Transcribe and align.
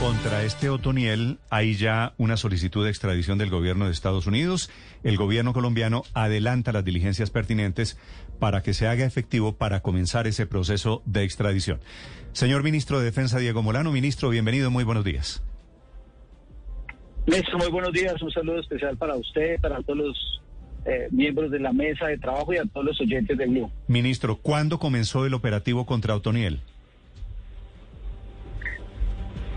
Contra 0.00 0.42
este 0.42 0.68
Otoniel 0.68 1.38
hay 1.48 1.74
ya 1.74 2.12
una 2.18 2.36
solicitud 2.36 2.84
de 2.84 2.90
extradición 2.90 3.38
del 3.38 3.48
gobierno 3.48 3.86
de 3.86 3.92
Estados 3.92 4.26
Unidos. 4.26 4.70
El 5.02 5.16
gobierno 5.16 5.54
colombiano 5.54 6.02
adelanta 6.12 6.70
las 6.70 6.84
diligencias 6.84 7.30
pertinentes 7.30 7.98
para 8.38 8.62
que 8.62 8.74
se 8.74 8.86
haga 8.86 9.06
efectivo 9.06 9.56
para 9.56 9.80
comenzar 9.80 10.26
ese 10.26 10.46
proceso 10.46 11.02
de 11.06 11.24
extradición. 11.24 11.80
Señor 12.32 12.62
ministro 12.62 12.98
de 12.98 13.06
Defensa 13.06 13.38
Diego 13.38 13.62
Molano, 13.62 13.90
ministro, 13.90 14.28
bienvenido, 14.28 14.70
muy 14.70 14.84
buenos 14.84 15.02
días. 15.02 15.42
Ministro, 17.26 17.56
muy 17.56 17.70
buenos 17.70 17.92
días. 17.92 18.20
Un 18.20 18.30
saludo 18.30 18.60
especial 18.60 18.98
para 18.98 19.16
usted, 19.16 19.58
para 19.62 19.80
todos 19.82 19.98
los 19.98 20.42
eh, 20.84 21.08
miembros 21.10 21.50
de 21.50 21.58
la 21.58 21.72
mesa 21.72 22.06
de 22.06 22.18
trabajo 22.18 22.52
y 22.52 22.58
a 22.58 22.64
todos 22.66 22.84
los 22.84 23.00
oyentes 23.00 23.36
de 23.38 23.46
Blue. 23.46 23.70
Ministro, 23.88 24.36
¿cuándo 24.36 24.78
comenzó 24.78 25.24
el 25.24 25.32
operativo 25.32 25.86
contra 25.86 26.14
Otoniel? 26.14 26.60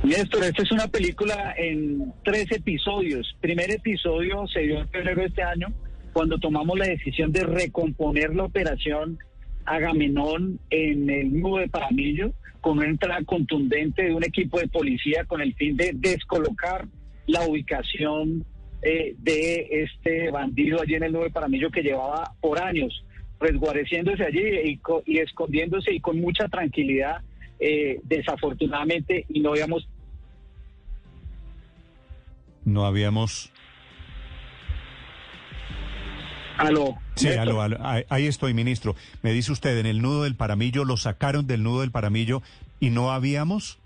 Néstor, 0.04 0.46
esta 0.46 0.64
es 0.64 0.72
una 0.72 0.88
película 0.88 1.54
en 1.58 2.14
tres 2.24 2.50
episodios. 2.52 3.36
Primer 3.42 3.70
episodio 3.70 4.48
se 4.48 4.62
dio 4.62 4.80
en 4.80 4.90
febrero 4.90 5.22
de 5.22 5.28
este 5.28 5.44
año, 5.44 5.68
cuando 6.14 6.38
tomamos 6.40 6.80
la 6.80 6.88
decisión 6.88 7.32
de 7.34 7.44
recomponer 7.44 8.34
la 8.34 8.46
operación 8.46 9.20
Agamenón 9.66 10.60
en 10.70 11.10
el 11.10 11.40
nudo 11.40 11.58
de 11.58 11.68
Paramillo, 11.68 12.32
con 12.62 12.78
una 12.78 12.88
entrada 12.88 13.24
contundente 13.26 14.04
de 14.04 14.14
un 14.14 14.24
equipo 14.24 14.60
de 14.60 14.68
policía 14.70 15.26
con 15.26 15.42
el 15.42 15.54
fin 15.56 15.76
de 15.76 15.92
descolocar 15.94 16.88
la 17.28 17.42
ubicación 17.42 18.46
eh, 18.82 19.16
de 19.20 19.68
este 19.84 20.32
bandido 20.32 20.82
allí 20.82 20.96
en 20.96 21.04
el 21.04 21.12
nudo 21.12 21.24
de 21.24 21.32
Paramillo 21.32 21.70
que 21.70 21.84
llevaba 21.84 22.34
por 22.42 22.62
años 22.62 23.04
resguareciéndose 23.40 24.24
allí 24.24 24.80
y 25.06 25.20
escondiéndose 25.20 25.94
y 25.94 26.00
con 26.00 26.20
mucha 26.20 26.48
tranquilidad 26.48 27.22
eh, 27.60 28.00
desafortunadamente, 28.04 29.26
y 29.30 29.40
no 29.42 29.52
habíamos... 29.52 29.88
No 32.66 32.86
habíamos... 32.86 33.52
Aló. 36.58 36.98
Sí, 37.16 37.30
aló, 37.30 37.62
ahí 38.10 38.28
estoy, 38.28 38.54
ministro. 38.54 38.96
Me 39.22 39.32
dice 39.32 39.52
usted, 39.54 39.78
en 39.78 39.86
el 39.86 40.02
nudo 40.02 40.24
del 40.24 40.36
Paramillo, 40.36 40.84
lo 40.84 40.98
sacaron 40.98 41.48
del 41.48 41.64
nudo 41.64 41.82
del 41.82 41.92
Paramillo 41.92 42.42
y 42.80 42.90
no 42.90 43.12
habíamos... 43.12 43.80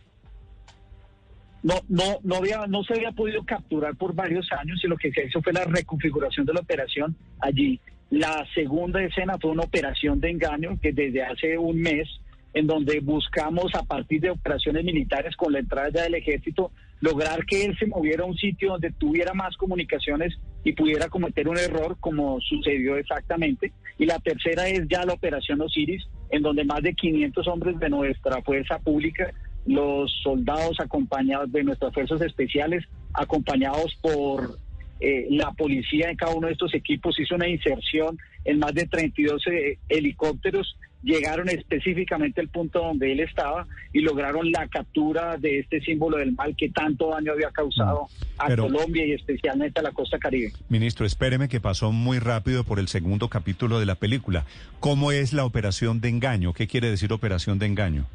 No, 1.62 1.76
no, 1.88 2.20
no 2.24 2.36
había, 2.36 2.68
no 2.68 2.84
se 2.84 2.94
había 2.96 3.12
podido 3.14 3.44
capturar 3.46 3.96
por 3.96 4.14
varios 4.14 4.52
años 4.52 4.82
y 4.84 4.88
lo 4.88 4.98
que 4.98 5.12
se 5.12 5.26
hizo 5.26 5.42
fue 5.42 5.54
la 5.54 5.64
reconfiguración 5.64 6.46
de 6.46 6.54
la 6.54 6.60
operación 6.60 7.16
allí. 7.40 7.80
La 8.10 8.46
segunda 8.54 9.02
escena 9.02 9.38
fue 9.40 9.52
una 9.52 9.64
operación 9.64 10.20
de 10.20 10.32
engaño 10.32 10.78
que 10.82 10.92
desde 10.92 11.24
hace 11.24 11.58
un 11.58 11.80
mes 11.80 12.10
en 12.54 12.68
donde 12.68 13.00
buscamos 13.00 13.74
a 13.76 13.84
partir 13.84 14.22
de 14.22 14.32
operaciones 14.32 14.84
militares 14.84 15.36
con 15.36 15.54
la 15.54 15.60
entrada 15.60 15.90
ya 15.90 16.04
del 16.04 16.16
ejército 16.16 16.72
lograr 17.04 17.46
que 17.46 17.66
él 17.66 17.78
se 17.78 17.86
moviera 17.86 18.24
a 18.24 18.28
un 18.28 18.38
sitio 18.38 18.70
donde 18.70 18.92
tuviera 18.92 19.34
más 19.34 19.58
comunicaciones 19.58 20.40
y 20.64 20.72
pudiera 20.72 21.10
cometer 21.10 21.50
un 21.50 21.58
error 21.58 21.98
como 22.00 22.40
sucedió 22.40 22.96
exactamente. 22.96 23.74
Y 23.98 24.06
la 24.06 24.20
tercera 24.20 24.70
es 24.70 24.88
ya 24.88 25.04
la 25.04 25.12
operación 25.12 25.60
Osiris, 25.60 26.02
en 26.30 26.42
donde 26.42 26.64
más 26.64 26.82
de 26.82 26.94
500 26.94 27.46
hombres 27.50 27.78
de 27.80 27.90
nuestra 27.90 28.42
fuerza 28.42 28.80
pública, 28.80 29.34
los 29.66 30.10
soldados 30.24 30.80
acompañados 30.80 31.52
de 31.52 31.66
nuestras 31.66 31.94
fuerzas 31.94 32.22
especiales, 32.22 32.86
acompañados 33.14 33.94
por 34.02 34.58
eh, 35.06 35.28
la 35.32 35.52
policía 35.52 36.10
en 36.10 36.16
cada 36.16 36.34
uno 36.34 36.48
de 36.48 36.54
estos 36.54 36.74
equipos 36.74 37.20
hizo 37.20 37.36
una 37.36 37.50
inserción 37.50 38.18
en 38.46 38.58
más 38.58 38.74
de 38.74 38.88
32 38.88 39.48
eh, 39.48 39.78
helicópteros, 39.90 40.78
llegaron 41.02 41.50
específicamente 41.50 42.40
al 42.40 42.48
punto 42.48 42.80
donde 42.80 43.12
él 43.12 43.20
estaba 43.20 43.68
y 43.92 44.00
lograron 44.00 44.50
la 44.50 44.66
captura 44.70 45.36
de 45.36 45.60
este 45.60 45.82
símbolo 45.82 46.20
del 46.20 46.32
mal 46.32 46.56
que 46.56 46.70
tanto 46.70 47.10
daño 47.10 47.34
había 47.34 47.52
causado 47.52 48.08
a 48.38 48.56
Colombia 48.56 49.06
y 49.06 49.12
especialmente 49.12 49.82
a 49.82 49.84
la 49.84 49.92
costa 49.92 50.18
caribe. 50.20 50.54
Ministro, 50.70 51.06
espéreme 51.06 51.50
que 51.50 51.60
pasó 51.60 51.92
muy 51.92 52.20
rápido 52.20 52.64
por 52.64 52.80
el 52.80 52.88
segundo 52.88 53.28
capítulo 53.28 53.82
de 53.82 53.86
la 53.86 53.96
película. 53.96 54.46
¿Cómo 54.80 55.12
es 55.12 55.34
la 55.34 55.44
operación 55.44 56.00
de 56.00 56.08
engaño? 56.08 56.54
¿Qué 56.54 56.68
quiere 56.68 56.90
decir 56.90 57.12
operación 57.12 57.60
de 57.60 57.66
engaño? 57.66 58.06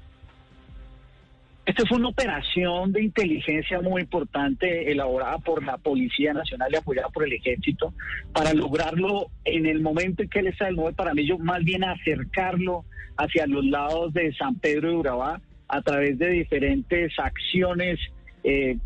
Esta 1.69 1.85
fue 1.85 1.99
una 1.99 2.09
operación 2.09 2.93
de 2.93 3.03
inteligencia 3.03 3.83
muy 3.83 4.01
importante 4.01 4.91
elaborada 4.91 5.37
por 5.37 5.63
la 5.63 5.77
Policía 5.77 6.33
Nacional 6.33 6.71
y 6.73 6.77
apoyada 6.77 7.11
por 7.11 7.25
el 7.27 7.33
Ejército 7.35 7.93
para 8.33 8.55
lograrlo 8.55 9.27
en 9.45 9.67
el 9.67 9.83
momento 9.83 10.23
en 10.23 10.31
que 10.31 10.39
él 10.39 10.47
está 10.47 10.65
del 10.65 10.77
nuevo 10.77 10.97
Paramillo, 10.97 11.37
más 11.37 11.63
bien 11.63 11.85
acercarlo 11.85 12.87
hacia 13.19 13.47
los 13.47 13.67
lados 13.67 14.15
de 14.15 14.33
San 14.33 14.55
Pedro 14.55 14.89
de 14.89 14.97
Urabá 14.97 15.43
a 15.69 15.83
través 15.83 16.19
de 16.19 16.31
diferentes 16.31 17.13
acciones 17.19 18.01
eh, 18.45 18.79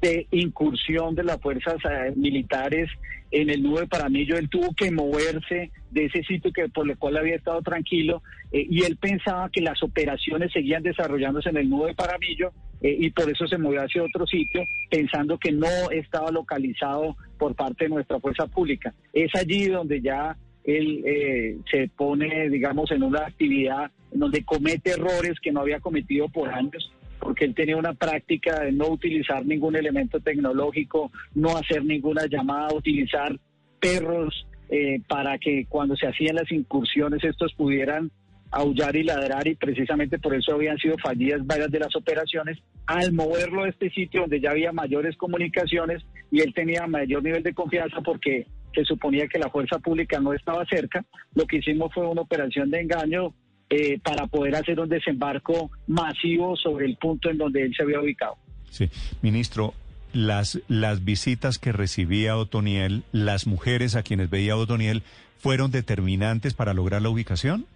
de 0.00 0.26
incursión 0.30 1.14
de 1.14 1.24
las 1.24 1.40
fuerzas 1.40 1.76
eh, 1.84 2.12
militares 2.16 2.88
en 3.30 3.50
el 3.50 3.62
nudo 3.62 3.80
de 3.80 3.86
Paramillo. 3.86 4.36
Él 4.36 4.48
tuvo 4.48 4.74
que 4.74 4.90
moverse 4.90 5.70
de 5.90 6.04
ese 6.04 6.22
sitio 6.22 6.52
que 6.52 6.68
por 6.68 6.88
el 6.88 6.96
cual 6.96 7.16
había 7.16 7.36
estado 7.36 7.60
tranquilo 7.62 8.22
eh, 8.52 8.66
y 8.68 8.84
él 8.84 8.96
pensaba 8.96 9.50
que 9.50 9.60
las 9.60 9.82
operaciones 9.82 10.52
seguían 10.52 10.82
desarrollándose 10.82 11.50
en 11.50 11.56
el 11.58 11.68
nudo 11.68 11.86
de 11.86 11.94
Paramillo 11.94 12.52
eh, 12.80 12.96
y 12.98 13.10
por 13.10 13.28
eso 13.28 13.46
se 13.46 13.58
movió 13.58 13.82
hacia 13.82 14.02
otro 14.02 14.26
sitio 14.26 14.62
pensando 14.90 15.38
que 15.38 15.52
no 15.52 15.90
estaba 15.90 16.30
localizado 16.30 17.16
por 17.38 17.54
parte 17.54 17.84
de 17.84 17.90
nuestra 17.90 18.20
fuerza 18.20 18.46
pública. 18.46 18.94
Es 19.12 19.34
allí 19.34 19.66
donde 19.66 20.00
ya 20.00 20.36
él 20.64 21.62
se 21.70 21.88
pone, 21.96 22.50
digamos, 22.50 22.90
en 22.90 23.02
una 23.02 23.20
actividad 23.20 23.90
donde 24.12 24.44
comete 24.44 24.90
errores 24.90 25.40
que 25.40 25.50
no 25.50 25.60
había 25.60 25.80
cometido 25.80 26.28
por 26.28 26.50
años 26.50 26.92
porque 27.18 27.44
él 27.44 27.54
tenía 27.54 27.76
una 27.76 27.94
práctica 27.94 28.60
de 28.60 28.72
no 28.72 28.88
utilizar 28.88 29.44
ningún 29.44 29.76
elemento 29.76 30.20
tecnológico, 30.20 31.10
no 31.34 31.56
hacer 31.56 31.84
ninguna 31.84 32.26
llamada, 32.26 32.74
utilizar 32.74 33.38
perros 33.80 34.46
eh, 34.68 35.00
para 35.08 35.38
que 35.38 35.66
cuando 35.68 35.96
se 35.96 36.06
hacían 36.06 36.36
las 36.36 36.50
incursiones 36.52 37.24
estos 37.24 37.54
pudieran 37.54 38.10
aullar 38.50 38.96
y 38.96 39.02
ladrar 39.02 39.46
y 39.46 39.54
precisamente 39.54 40.18
por 40.18 40.34
eso 40.34 40.54
habían 40.54 40.78
sido 40.78 40.96
fallidas 40.98 41.46
varias 41.46 41.70
de 41.70 41.80
las 41.80 41.94
operaciones. 41.96 42.58
Al 42.86 43.12
moverlo 43.12 43.64
a 43.64 43.68
este 43.68 43.90
sitio 43.90 44.22
donde 44.22 44.40
ya 44.40 44.50
había 44.50 44.72
mayores 44.72 45.16
comunicaciones 45.16 46.02
y 46.30 46.40
él 46.40 46.54
tenía 46.54 46.86
mayor 46.86 47.22
nivel 47.22 47.42
de 47.42 47.54
confianza 47.54 48.00
porque 48.00 48.46
se 48.74 48.84
suponía 48.84 49.28
que 49.28 49.38
la 49.38 49.50
fuerza 49.50 49.78
pública 49.78 50.20
no 50.20 50.32
estaba 50.32 50.64
cerca, 50.66 51.04
lo 51.34 51.46
que 51.46 51.58
hicimos 51.58 51.92
fue 51.92 52.06
una 52.06 52.22
operación 52.22 52.70
de 52.70 52.80
engaño 52.80 53.34
eh, 53.70 53.98
para 54.02 54.26
poder 54.26 54.56
hacer 54.56 54.80
un 54.80 54.88
desembarco 54.88 55.70
masivo 55.86 56.56
sobre 56.56 56.86
el 56.86 56.96
punto 56.96 57.30
en 57.30 57.38
donde 57.38 57.62
él 57.62 57.74
se 57.76 57.82
había 57.82 58.00
ubicado. 58.00 58.36
Sí, 58.70 58.88
ministro, 59.22 59.74
las, 60.12 60.60
las 60.68 61.04
visitas 61.04 61.58
que 61.58 61.72
recibía 61.72 62.36
Otoniel, 62.36 63.02
las 63.12 63.46
mujeres 63.46 63.94
a 63.96 64.02
quienes 64.02 64.30
veía 64.30 64.56
Otoniel, 64.56 65.02
¿fueron 65.38 65.70
determinantes 65.70 66.54
para 66.54 66.74
lograr 66.74 67.02
la 67.02 67.10
ubicación? 67.10 67.66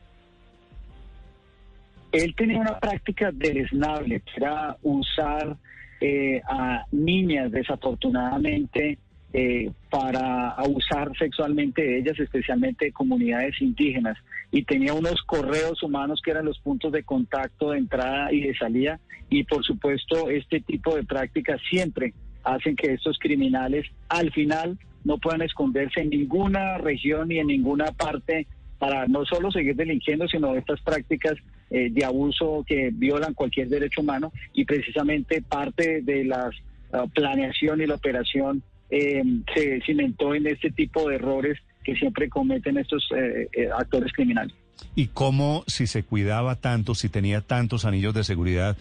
Él 2.12 2.34
tenía 2.36 2.60
una 2.60 2.78
práctica 2.78 3.30
deleznable, 3.32 4.20
que 4.20 4.32
era 4.36 4.76
usar 4.82 5.56
eh, 6.00 6.42
a 6.48 6.84
niñas 6.90 7.50
desafortunadamente 7.52 8.98
eh, 9.32 9.70
para 9.90 10.50
abusar 10.50 11.10
sexualmente 11.16 11.82
de 11.82 11.98
ellas, 11.98 12.18
especialmente 12.18 12.86
de 12.86 12.92
comunidades 12.92 13.60
indígenas. 13.60 14.18
Y 14.50 14.64
tenía 14.64 14.92
unos 14.92 15.22
correos 15.22 15.82
humanos 15.82 16.20
que 16.22 16.32
eran 16.32 16.44
los 16.44 16.58
puntos 16.58 16.92
de 16.92 17.02
contacto 17.02 17.70
de 17.70 17.78
entrada 17.78 18.32
y 18.32 18.42
de 18.42 18.54
salida. 18.54 19.00
Y 19.30 19.44
por 19.44 19.64
supuesto, 19.64 20.28
este 20.28 20.60
tipo 20.60 20.94
de 20.94 21.04
prácticas 21.04 21.60
siempre 21.70 22.12
hacen 22.44 22.76
que 22.76 22.92
estos 22.92 23.18
criminales 23.18 23.86
al 24.08 24.30
final 24.32 24.78
no 25.04 25.18
puedan 25.18 25.42
esconderse 25.42 26.00
en 26.00 26.10
ninguna 26.10 26.78
región 26.78 27.28
ni 27.28 27.38
en 27.38 27.46
ninguna 27.46 27.86
parte 27.92 28.46
para 28.78 29.06
no 29.06 29.24
solo 29.24 29.50
seguir 29.50 29.76
delinquiendo, 29.76 30.26
sino 30.26 30.56
estas 30.56 30.80
prácticas 30.80 31.34
eh, 31.70 31.88
de 31.90 32.04
abuso 32.04 32.64
que 32.66 32.90
violan 32.92 33.32
cualquier 33.32 33.68
derecho 33.68 34.00
humano 34.00 34.32
y 34.52 34.64
precisamente 34.64 35.40
parte 35.40 36.02
de 36.02 36.24
la 36.24 36.50
ah, 36.92 37.06
planeación 37.14 37.80
y 37.80 37.86
la 37.86 37.94
operación 37.94 38.62
eh, 38.92 39.22
se 39.54 39.80
cimentó 39.86 40.34
en 40.34 40.46
este 40.46 40.70
tipo 40.70 41.08
de 41.08 41.14
errores 41.14 41.58
que 41.82 41.96
siempre 41.96 42.28
cometen 42.28 42.76
estos 42.76 43.08
eh, 43.16 43.48
eh, 43.54 43.68
actores 43.74 44.12
criminales. 44.12 44.54
¿Y 44.94 45.06
cómo, 45.06 45.64
si 45.66 45.86
se 45.86 46.02
cuidaba 46.02 46.56
tanto, 46.56 46.94
si 46.94 47.08
tenía 47.08 47.40
tantos 47.40 47.86
anillos 47.86 48.12
de 48.12 48.22
seguridad, 48.22 48.76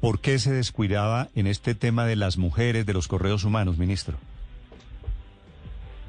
por 0.00 0.20
qué 0.20 0.40
se 0.40 0.52
descuidaba 0.52 1.28
en 1.36 1.46
este 1.46 1.76
tema 1.76 2.04
de 2.04 2.16
las 2.16 2.36
mujeres, 2.36 2.84
de 2.84 2.94
los 2.94 3.06
correos 3.06 3.44
humanos, 3.44 3.78
ministro? 3.78 4.18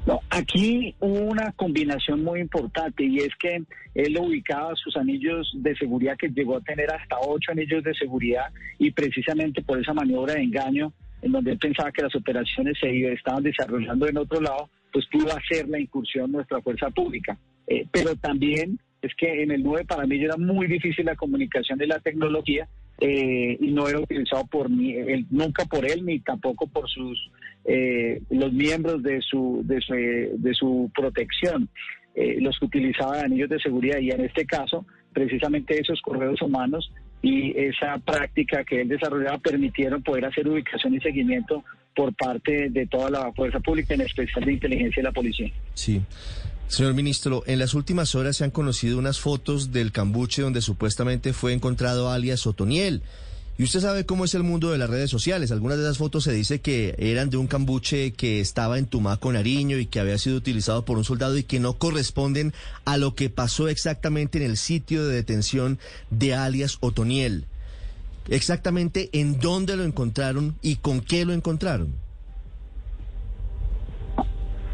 No, 0.06 0.20
aquí 0.28 0.96
hubo 0.98 1.20
una 1.20 1.52
combinación 1.52 2.24
muy 2.24 2.40
importante 2.40 3.04
y 3.04 3.18
es 3.18 3.34
que 3.40 3.62
él 3.94 4.18
ubicaba 4.18 4.74
sus 4.74 4.96
anillos 4.96 5.52
de 5.54 5.76
seguridad 5.76 6.16
que 6.18 6.28
llegó 6.28 6.56
a 6.56 6.60
tener 6.62 6.92
hasta 6.92 7.16
ocho 7.20 7.52
anillos 7.52 7.84
de 7.84 7.94
seguridad 7.94 8.46
y 8.78 8.90
precisamente 8.90 9.62
por 9.62 9.80
esa 9.80 9.94
maniobra 9.94 10.34
de 10.34 10.42
engaño 10.42 10.92
en 11.26 11.32
donde 11.32 11.52
él 11.52 11.58
pensaba 11.58 11.92
que 11.92 12.02
las 12.02 12.14
operaciones 12.14 12.78
se 12.80 13.12
estaban 13.12 13.42
desarrollando 13.42 14.08
en 14.08 14.16
otro 14.18 14.40
lado, 14.40 14.70
pues 14.92 15.06
pudo 15.10 15.28
hacer 15.36 15.68
la 15.68 15.78
incursión 15.78 16.32
nuestra 16.32 16.60
fuerza 16.62 16.90
pública. 16.90 17.36
Eh, 17.66 17.86
pero 17.92 18.14
también 18.16 18.78
es 19.02 19.14
que 19.16 19.42
en 19.42 19.50
el 19.50 19.62
9 19.62 19.84
para 19.86 20.06
mí 20.06 20.22
era 20.22 20.36
muy 20.36 20.66
difícil 20.66 21.04
la 21.04 21.16
comunicación 21.16 21.80
y 21.82 21.86
la 21.86 21.98
tecnología 22.00 22.68
eh, 22.98 23.58
y 23.60 23.70
no 23.72 23.88
era 23.88 24.00
utilizado 24.00 24.46
por 24.46 24.70
ni, 24.70 24.94
él, 24.94 25.26
nunca 25.30 25.64
por 25.66 25.84
él 25.84 26.04
ni 26.04 26.20
tampoco 26.20 26.66
por 26.66 26.88
sus 26.88 27.30
eh, 27.64 28.22
los 28.30 28.52
miembros 28.52 29.02
de 29.02 29.20
su 29.20 29.60
de 29.64 29.80
su, 29.80 29.94
de 30.38 30.54
su 30.54 30.90
protección, 30.94 31.68
eh, 32.14 32.38
los 32.40 32.58
que 32.58 32.64
utilizaban 32.64 33.26
anillos 33.26 33.50
de 33.50 33.60
seguridad 33.60 33.98
y 33.98 34.10
en 34.10 34.22
este 34.22 34.46
caso 34.46 34.86
precisamente 35.12 35.78
esos 35.78 36.00
correos 36.00 36.40
humanos 36.40 36.90
y 37.22 37.58
esa 37.58 37.98
práctica 37.98 38.64
que 38.64 38.82
él 38.82 38.88
desarrollaba 38.88 39.38
permitieron 39.38 40.02
poder 40.02 40.26
hacer 40.26 40.48
ubicación 40.48 40.94
y 40.94 41.00
seguimiento 41.00 41.64
por 41.94 42.14
parte 42.14 42.68
de 42.70 42.86
toda 42.86 43.10
la 43.10 43.32
fuerza 43.32 43.58
pública, 43.60 43.94
en 43.94 44.02
especial 44.02 44.44
de 44.44 44.52
inteligencia 44.52 45.00
y 45.00 45.02
la 45.02 45.12
policía. 45.12 45.50
Sí. 45.74 46.02
Señor 46.68 46.94
ministro, 46.94 47.44
en 47.46 47.58
las 47.58 47.74
últimas 47.74 48.14
horas 48.14 48.36
se 48.36 48.44
han 48.44 48.50
conocido 48.50 48.98
unas 48.98 49.20
fotos 49.20 49.72
del 49.72 49.92
cambuche 49.92 50.42
donde 50.42 50.60
supuestamente 50.60 51.32
fue 51.32 51.52
encontrado 51.52 52.10
alias 52.10 52.46
Otoniel. 52.46 53.02
Y 53.58 53.64
usted 53.64 53.80
sabe 53.80 54.04
cómo 54.04 54.26
es 54.26 54.34
el 54.34 54.42
mundo 54.42 54.70
de 54.70 54.76
las 54.76 54.90
redes 54.90 55.08
sociales. 55.08 55.50
Algunas 55.50 55.78
de 55.78 55.84
esas 55.84 55.96
fotos 55.96 56.24
se 56.24 56.32
dice 56.32 56.60
que 56.60 56.94
eran 56.98 57.30
de 57.30 57.38
un 57.38 57.46
cambuche 57.46 58.12
que 58.12 58.40
estaba 58.40 58.78
en 58.78 58.84
Tumaco, 58.86 59.32
Nariño, 59.32 59.78
y 59.78 59.86
que 59.86 59.98
había 59.98 60.18
sido 60.18 60.36
utilizado 60.36 60.84
por 60.84 60.98
un 60.98 61.04
soldado 61.04 61.38
y 61.38 61.42
que 61.42 61.58
no 61.58 61.72
corresponden 61.72 62.52
a 62.84 62.98
lo 62.98 63.14
que 63.14 63.30
pasó 63.30 63.68
exactamente 63.68 64.36
en 64.36 64.44
el 64.44 64.58
sitio 64.58 65.06
de 65.06 65.14
detención 65.14 65.78
de 66.10 66.34
alias 66.34 66.76
Otoniel. 66.80 67.46
Exactamente 68.28 69.08
en 69.12 69.40
dónde 69.40 69.76
lo 69.76 69.84
encontraron 69.84 70.56
y 70.60 70.76
con 70.76 71.00
qué 71.00 71.24
lo 71.24 71.32
encontraron. 71.32 71.94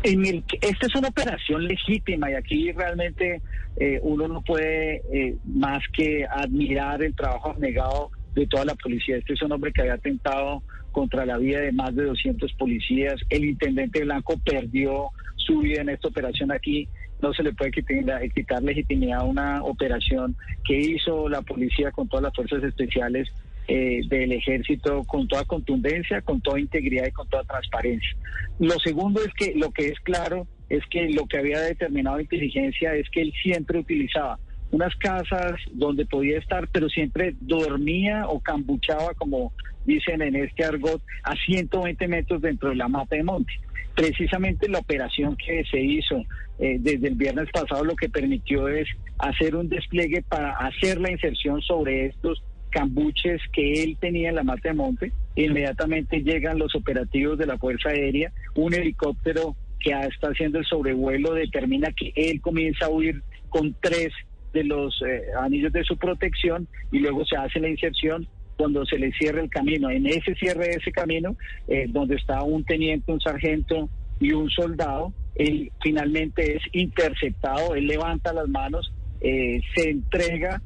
Esta 0.02 0.86
es 0.86 0.94
una 0.96 1.08
operación 1.08 1.68
legítima 1.68 2.32
y 2.32 2.34
aquí 2.34 2.72
realmente 2.72 3.40
eh, 3.76 4.00
uno 4.02 4.26
no 4.26 4.42
puede 4.42 5.02
eh, 5.12 5.36
más 5.44 5.84
que 5.92 6.26
admirar 6.26 7.04
el 7.04 7.14
trabajo 7.14 7.50
abnegado 7.50 8.10
de 8.34 8.46
toda 8.46 8.64
la 8.64 8.74
policía. 8.74 9.16
Este 9.16 9.34
es 9.34 9.42
un 9.42 9.52
hombre 9.52 9.72
que 9.72 9.82
había 9.82 9.94
atentado 9.94 10.62
contra 10.90 11.26
la 11.26 11.38
vida 11.38 11.60
de 11.60 11.72
más 11.72 11.94
de 11.94 12.04
200 12.04 12.52
policías. 12.54 13.20
El 13.30 13.44
intendente 13.44 14.04
Blanco 14.04 14.38
perdió 14.44 15.10
su 15.36 15.58
vida 15.60 15.82
en 15.82 15.88
esta 15.88 16.08
operación 16.08 16.52
aquí. 16.52 16.88
No 17.20 17.32
se 17.32 17.42
le 17.42 17.52
puede 17.52 17.70
quitar, 17.70 18.62
legitimidad 18.62 19.20
a 19.20 19.24
una 19.24 19.62
operación 19.62 20.36
que 20.64 20.76
hizo 20.78 21.28
la 21.28 21.42
policía 21.42 21.90
con 21.92 22.08
todas 22.08 22.24
las 22.24 22.34
fuerzas 22.34 22.62
especiales 22.64 23.28
eh, 23.68 24.00
del 24.08 24.32
ejército 24.32 25.04
con 25.04 25.28
toda 25.28 25.44
contundencia, 25.44 26.20
con 26.20 26.40
toda 26.40 26.58
integridad 26.58 27.06
y 27.06 27.12
con 27.12 27.28
toda 27.28 27.44
transparencia. 27.44 28.16
Lo 28.58 28.78
segundo 28.80 29.20
es 29.22 29.32
que 29.34 29.54
lo 29.54 29.70
que 29.70 29.86
es 29.88 30.00
claro 30.00 30.48
es 30.68 30.84
que 30.86 31.10
lo 31.10 31.26
que 31.26 31.38
había 31.38 31.60
determinado 31.60 32.18
inteligencia 32.18 32.94
es 32.94 33.08
que 33.10 33.22
él 33.22 33.32
siempre 33.40 33.78
utilizaba 33.78 34.38
unas 34.72 34.96
casas 34.96 35.52
donde 35.70 36.06
podía 36.06 36.38
estar, 36.38 36.66
pero 36.72 36.88
siempre 36.88 37.34
dormía 37.40 38.26
o 38.26 38.40
cambuchaba, 38.40 39.14
como 39.14 39.52
dicen 39.84 40.22
en 40.22 40.34
este 40.34 40.64
argot, 40.64 41.00
a 41.22 41.34
120 41.36 42.08
metros 42.08 42.40
dentro 42.42 42.70
de 42.70 42.76
la 42.76 42.88
mata 42.88 43.14
de 43.14 43.22
monte. 43.22 43.52
Precisamente 43.94 44.68
la 44.68 44.78
operación 44.78 45.36
que 45.36 45.62
se 45.70 45.78
hizo 45.78 46.24
eh, 46.58 46.78
desde 46.80 47.08
el 47.08 47.14
viernes 47.14 47.50
pasado 47.52 47.84
lo 47.84 47.94
que 47.94 48.08
permitió 48.08 48.66
es 48.68 48.88
hacer 49.18 49.54
un 49.54 49.68
despliegue 49.68 50.22
para 50.22 50.52
hacer 50.52 50.98
la 50.98 51.10
inserción 51.10 51.60
sobre 51.60 52.06
estos 52.06 52.42
cambuches 52.70 53.42
que 53.52 53.82
él 53.82 53.98
tenía 54.00 54.30
en 54.30 54.36
la 54.36 54.42
mata 54.42 54.70
de 54.70 54.74
monte. 54.74 55.12
Inmediatamente 55.36 56.22
llegan 56.22 56.58
los 56.58 56.74
operativos 56.74 57.36
de 57.36 57.46
la 57.46 57.58
Fuerza 57.58 57.90
Aérea, 57.90 58.32
un 58.54 58.72
helicóptero 58.72 59.54
que 59.78 59.90
está 59.90 60.28
haciendo 60.28 60.58
el 60.58 60.64
sobrevuelo 60.64 61.34
determina 61.34 61.92
que 61.92 62.12
él 62.16 62.40
comienza 62.40 62.86
a 62.86 62.88
huir 62.88 63.22
con 63.50 63.74
tres 63.80 64.12
de 64.52 64.64
los 64.64 65.00
eh, 65.02 65.22
anillos 65.40 65.72
de 65.72 65.84
su 65.84 65.96
protección 65.96 66.68
y 66.90 66.98
luego 66.98 67.24
se 67.24 67.36
hace 67.36 67.60
la 67.60 67.68
inserción 67.68 68.28
cuando 68.56 68.84
se 68.86 68.98
le 68.98 69.12
cierra 69.12 69.40
el 69.40 69.50
camino. 69.50 69.90
En 69.90 70.06
ese 70.06 70.34
cierre 70.34 70.68
de 70.68 70.74
ese 70.74 70.92
camino, 70.92 71.36
eh, 71.68 71.86
donde 71.88 72.16
está 72.16 72.42
un 72.42 72.64
teniente, 72.64 73.12
un 73.12 73.20
sargento 73.20 73.88
y 74.20 74.32
un 74.32 74.48
soldado, 74.50 75.12
él 75.34 75.72
finalmente 75.82 76.56
es 76.56 76.62
interceptado, 76.72 77.74
él 77.74 77.86
levanta 77.86 78.32
las 78.32 78.48
manos, 78.48 78.92
eh, 79.20 79.60
se 79.74 79.90
entrega 79.90 80.60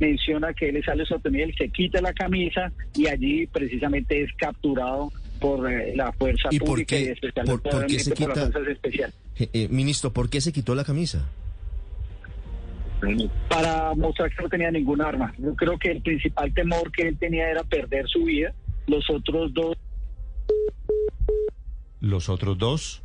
menciona 0.00 0.54
que 0.54 0.70
él 0.70 0.78
es 0.78 0.88
Alex 0.88 1.12
Otoniel, 1.12 1.54
se 1.56 1.68
quita 1.68 2.00
la 2.00 2.12
camisa 2.14 2.72
y 2.94 3.06
allí 3.06 3.46
precisamente 3.46 4.22
es 4.22 4.32
capturado 4.32 5.12
por 5.38 5.70
eh, 5.70 5.94
la 5.94 6.10
fuerza 6.12 6.48
pública 6.58 6.98
y 6.98 7.04
especialmente 7.08 7.70
por, 7.70 7.86
qué 7.86 7.98
se 8.00 8.12
quita, 8.12 8.28
las 8.28 8.38
fuerzas 8.50 8.68
especiales. 8.68 9.14
Ministro, 9.70 10.12
¿por 10.12 10.30
qué 10.30 10.40
se 10.40 10.50
quitó 10.52 10.74
la 10.74 10.82
camisa? 10.82 11.28
Para 13.48 13.94
mostrar 13.94 14.30
que 14.30 14.42
no 14.42 14.48
tenía 14.48 14.70
ningún 14.70 15.02
arma. 15.02 15.32
Yo 15.38 15.54
creo 15.54 15.78
que 15.78 15.90
el 15.90 16.02
principal 16.02 16.52
temor 16.54 16.90
que 16.92 17.08
él 17.08 17.18
tenía 17.18 17.50
era 17.50 17.62
perder 17.62 18.08
su 18.08 18.24
vida. 18.24 18.54
Los 18.86 19.08
otros 19.10 19.52
dos. 19.52 19.76
Los 22.00 22.28
otros 22.28 22.58
dos. 22.58 23.02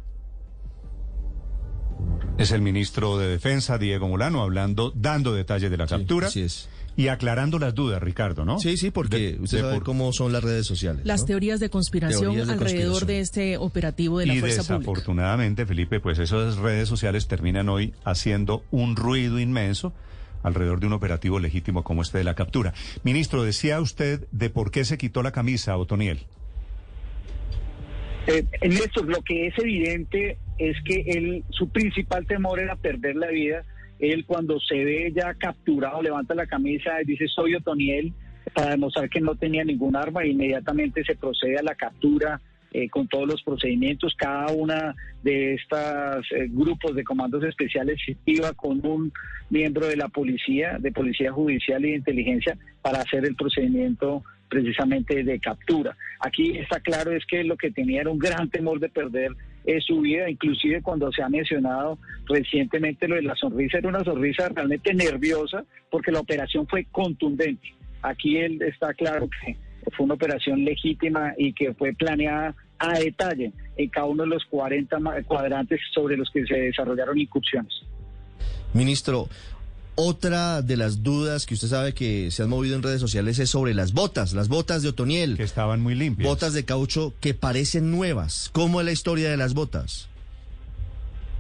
Es 2.41 2.51
el 2.51 2.61
ministro 2.61 3.19
de 3.19 3.27
Defensa, 3.27 3.77
Diego 3.77 4.07
Molano, 4.07 4.41
hablando, 4.41 4.91
dando 4.95 5.33
detalles 5.33 5.69
de 5.69 5.77
la 5.77 5.85
captura. 5.85 6.27
es. 6.27 6.69
Y 6.97 7.07
aclarando 7.07 7.59
las 7.59 7.73
dudas, 7.75 8.01
Ricardo, 8.01 8.45
¿no? 8.45 8.59
Sí, 8.59 8.77
sí, 8.77 8.89
porque 8.89 9.38
usted 9.39 9.61
sabe 9.61 9.79
cómo 9.81 10.11
son 10.11 10.33
las 10.33 10.43
redes 10.43 10.65
sociales. 10.65 11.05
Las 11.05 11.25
teorías 11.25 11.59
de 11.59 11.69
conspiración 11.69 12.49
alrededor 12.49 13.05
de 13.05 13.19
este 13.19 13.57
operativo 13.57 14.19
de 14.19 14.25
la 14.25 14.33
y 14.33 14.39
fuerza 14.39 14.57
desafortunadamente, 14.57 15.65
Felipe, 15.65 15.99
pues 15.99 16.19
esas 16.19 16.57
redes 16.57 16.89
sociales 16.89 17.27
terminan 17.27 17.69
hoy 17.69 17.93
haciendo 18.03 18.63
un 18.71 18.95
ruido 18.95 19.39
inmenso 19.39 19.93
alrededor 20.43 20.79
de 20.79 20.88
un 20.88 20.93
operativo 20.93 21.39
legítimo 21.39 21.83
como 21.83 22.01
este 22.01 22.17
de 22.17 22.23
la 22.23 22.33
captura. 22.33 22.73
Ministro, 23.03 23.43
decía 23.43 23.79
usted 23.79 24.27
de 24.31 24.49
por 24.49 24.71
qué 24.71 24.83
se 24.83 24.97
quitó 24.97 25.21
la 25.21 25.31
camisa, 25.31 25.77
Otoniel. 25.77 26.25
Eh, 28.27 28.45
Néstor, 28.67 29.05
lo 29.05 29.21
que 29.21 29.47
es 29.47 29.57
evidente 29.57 30.38
es 30.69 30.78
que 30.84 31.02
él, 31.08 31.44
su 31.50 31.69
principal 31.69 32.25
temor 32.28 32.60
era 32.60 32.75
perder 32.75 33.16
la 33.16 33.28
vida. 33.28 33.63
Él 34.00 34.25
cuando 34.25 34.60
se 34.60 34.84
ve 34.84 35.12
ya 35.16 35.34
capturado, 35.34 36.02
levanta 36.02 36.36
la 36.36 36.46
camisa 36.46 37.02
y 37.02 37.06
dice 37.06 37.28
soy 37.28 37.56
Otoniel 37.56 38.13
para 38.54 38.72
demostrar 38.72 39.10
que 39.10 39.22
no 39.22 39.36
tenía 39.36 39.63
ningún 39.63 39.96
arma. 39.96 40.25
Inmediatamente 40.25 41.04
se 41.04 41.16
procede 41.16 41.58
a 41.58 41.63
la 41.63 41.75
captura 41.75 42.40
eh, 42.74 42.90
con 42.90 43.08
todos 43.08 43.28
los 43.28 43.42
procedimientos. 43.44 44.16
Cada 44.18 44.52
una 44.54 44.96
de 45.24 45.56
estos 45.56 46.25
eh, 46.31 46.48
grupos 46.50 46.96
de 46.96 47.04
comandos 47.04 47.44
especiales 47.44 48.00
iba 48.25 48.54
con 48.54 48.86
un 48.86 49.12
miembro 49.50 49.88
de 49.88 49.98
la 49.98 50.10
policía, 50.10 50.78
de 50.80 50.92
policía 50.92 51.31
judicial 51.31 51.84
y 51.84 51.92
de 51.92 51.98
inteligencia 51.98 52.58
para 52.81 53.02
hacer 53.02 53.25
el 53.25 53.36
procedimiento 53.36 54.24
precisamente 54.48 55.24
de 55.24 55.40
captura. 55.40 55.96
Aquí 56.19 56.58
está 56.58 56.80
claro 56.80 57.12
es 57.12 57.25
que 57.25 57.44
lo 57.44 57.58
que 57.58 57.72
tenía 57.72 58.01
era 58.01 58.10
un 58.10 58.20
gran 58.20 58.50
temor 58.50 58.80
de 58.80 58.89
perder 58.89 59.32
eh, 59.65 59.80
su 59.82 60.01
vida, 60.01 60.30
inclusive 60.30 60.82
cuando 60.82 61.12
se 61.12 61.22
ha 61.22 61.30
mencionado 61.30 61.98
recientemente 62.25 63.08
lo 63.08 63.15
de 63.15 63.24
la 63.24 63.36
sonrisa, 63.36 63.77
era 63.77 63.89
una 63.89 64.03
sonrisa 64.03 64.50
realmente 64.50 64.94
nerviosa 64.94 65.63
porque 65.89 66.12
la 66.12 66.20
operación 66.20 66.68
fue 66.68 66.86
contundente. 66.86 67.74
Aquí 68.01 68.38
él 68.38 68.62
está 68.62 68.94
claro 68.94 69.30
que 69.30 69.58
fue 69.96 70.06
una 70.06 70.15
operación 70.15 70.63
legítima 70.63 71.34
y 71.38 71.53
que 71.53 71.74
fue 71.74 71.94
planeada 71.94 72.56
a 72.80 72.98
detalle 73.00 73.51
en 73.77 73.89
cada 73.89 74.08
uno 74.08 74.24
de 74.24 74.30
los 74.30 74.44
40 74.46 74.98
cuadrantes 75.27 75.80
sobre 75.94 76.18
los 76.18 76.30
que 76.32 76.46
se 76.46 76.56
desarrollaron 76.56 77.20
incursiones. 77.20 77.74
Ministro, 78.74 79.27
otra 79.95 80.62
de 80.62 80.77
las 80.77 81.03
dudas 81.03 81.45
que 81.45 81.53
usted 81.53 81.67
sabe 81.67 81.93
que 81.93 82.31
se 82.31 82.43
han 82.43 82.50
movido 82.50 82.75
en 82.75 82.83
redes 82.83 83.01
sociales 83.01 83.39
es 83.39 83.50
sobre 83.50 83.74
las 83.74 83.93
botas, 83.93 84.33
las 84.33 84.48
botas 84.48 84.83
de 84.83 84.89
Otoniel. 84.89 85.38
Que 85.38 85.43
estaban 85.43 85.81
muy 85.81 85.95
limpias. 85.95 86.27
Botas 86.27 86.53
de 86.53 86.65
caucho 86.65 87.13
que 87.19 87.33
parecen 87.33 87.91
nuevas. 87.91 88.50
¿Cómo 88.53 88.79
es 88.79 88.86
la 88.86 88.91
historia 88.91 89.29
de 89.29 89.38
las 89.38 89.53
botas? 89.53 90.10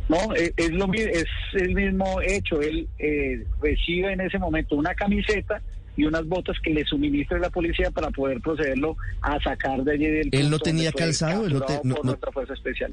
No, 0.09 0.33
es, 0.35 0.71
lo, 0.71 0.91
es 0.93 1.25
el 1.53 1.73
mismo 1.73 2.21
hecho. 2.21 2.61
Él 2.61 2.87
eh, 2.99 3.45
recibe 3.61 4.11
en 4.11 4.21
ese 4.21 4.37
momento 4.39 4.75
una 4.75 4.93
camiseta 4.93 5.61
y 5.95 6.05
unas 6.05 6.25
botas 6.25 6.57
que 6.61 6.71
le 6.71 6.83
suministra 6.85 7.39
la 7.39 7.49
policía 7.49 7.91
para 7.91 8.09
poder 8.09 8.41
procederlo 8.41 8.97
a 9.21 9.39
sacar 9.41 9.83
de 9.83 9.93
allí 9.93 10.05
del... 10.07 10.29
¿Él 10.31 10.49
no 10.49 10.59
tenía 10.59 10.91
calzado? 10.91 11.45
¿Él 11.45 11.53
no, 11.83 12.17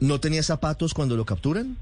no 0.00 0.20
tenía 0.20 0.42
zapatos 0.42 0.94
cuando 0.94 1.16
lo 1.16 1.24
capturan? 1.24 1.76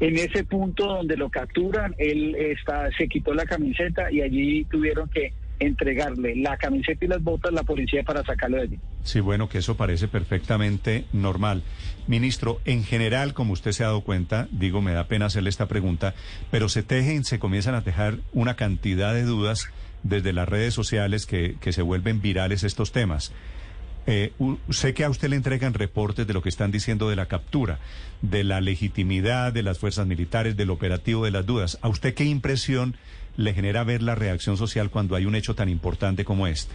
En 0.00 0.16
ese 0.16 0.44
punto 0.44 0.86
donde 0.86 1.16
lo 1.16 1.28
capturan, 1.28 1.94
él 1.98 2.34
está, 2.34 2.90
se 2.96 3.06
quitó 3.06 3.34
la 3.34 3.44
camiseta 3.44 4.10
y 4.10 4.22
allí 4.22 4.64
tuvieron 4.64 5.08
que 5.10 5.32
entregarle 5.60 6.34
la 6.36 6.56
camiseta 6.56 7.04
y 7.04 7.08
las 7.08 7.22
botas 7.22 7.52
a 7.52 7.54
la 7.54 7.62
policía 7.62 8.02
para 8.02 8.24
sacarlo 8.24 8.56
de 8.56 8.62
allí. 8.62 8.78
Sí, 9.04 9.20
bueno, 9.20 9.48
que 9.48 9.58
eso 9.58 9.76
parece 9.76 10.08
perfectamente 10.08 11.04
normal. 11.12 11.62
Ministro, 12.06 12.60
en 12.64 12.82
general, 12.82 13.34
como 13.34 13.52
usted 13.52 13.72
se 13.72 13.84
ha 13.84 13.88
dado 13.88 14.00
cuenta, 14.00 14.48
digo, 14.50 14.80
me 14.80 14.92
da 14.92 15.06
pena 15.06 15.26
hacerle 15.26 15.50
esta 15.50 15.68
pregunta, 15.68 16.14
pero 16.50 16.70
se 16.70 16.82
tejen, 16.82 17.24
se 17.24 17.38
comienzan 17.38 17.74
a 17.74 17.84
tejer 17.84 18.20
una 18.32 18.56
cantidad 18.56 19.12
de 19.12 19.24
dudas 19.24 19.68
desde 20.02 20.32
las 20.32 20.48
redes 20.48 20.72
sociales 20.72 21.26
que, 21.26 21.56
que 21.60 21.72
se 21.72 21.82
vuelven 21.82 22.22
virales 22.22 22.64
estos 22.64 22.90
temas. 22.90 23.34
Eh, 24.12 24.32
sé 24.70 24.92
que 24.92 25.04
a 25.04 25.08
usted 25.08 25.28
le 25.28 25.36
entregan 25.36 25.72
reportes 25.72 26.26
de 26.26 26.34
lo 26.34 26.42
que 26.42 26.48
están 26.48 26.72
diciendo 26.72 27.08
de 27.08 27.14
la 27.14 27.26
captura, 27.26 27.78
de 28.22 28.42
la 28.42 28.60
legitimidad 28.60 29.52
de 29.52 29.62
las 29.62 29.78
fuerzas 29.78 30.04
militares, 30.04 30.56
del 30.56 30.70
operativo 30.70 31.24
de 31.24 31.30
las 31.30 31.46
dudas. 31.46 31.78
¿A 31.80 31.88
usted 31.88 32.12
qué 32.12 32.24
impresión 32.24 32.96
le 33.36 33.54
genera 33.54 33.84
ver 33.84 34.02
la 34.02 34.16
reacción 34.16 34.56
social 34.56 34.90
cuando 34.90 35.14
hay 35.14 35.26
un 35.26 35.36
hecho 35.36 35.54
tan 35.54 35.68
importante 35.68 36.24
como 36.24 36.48
este? 36.48 36.74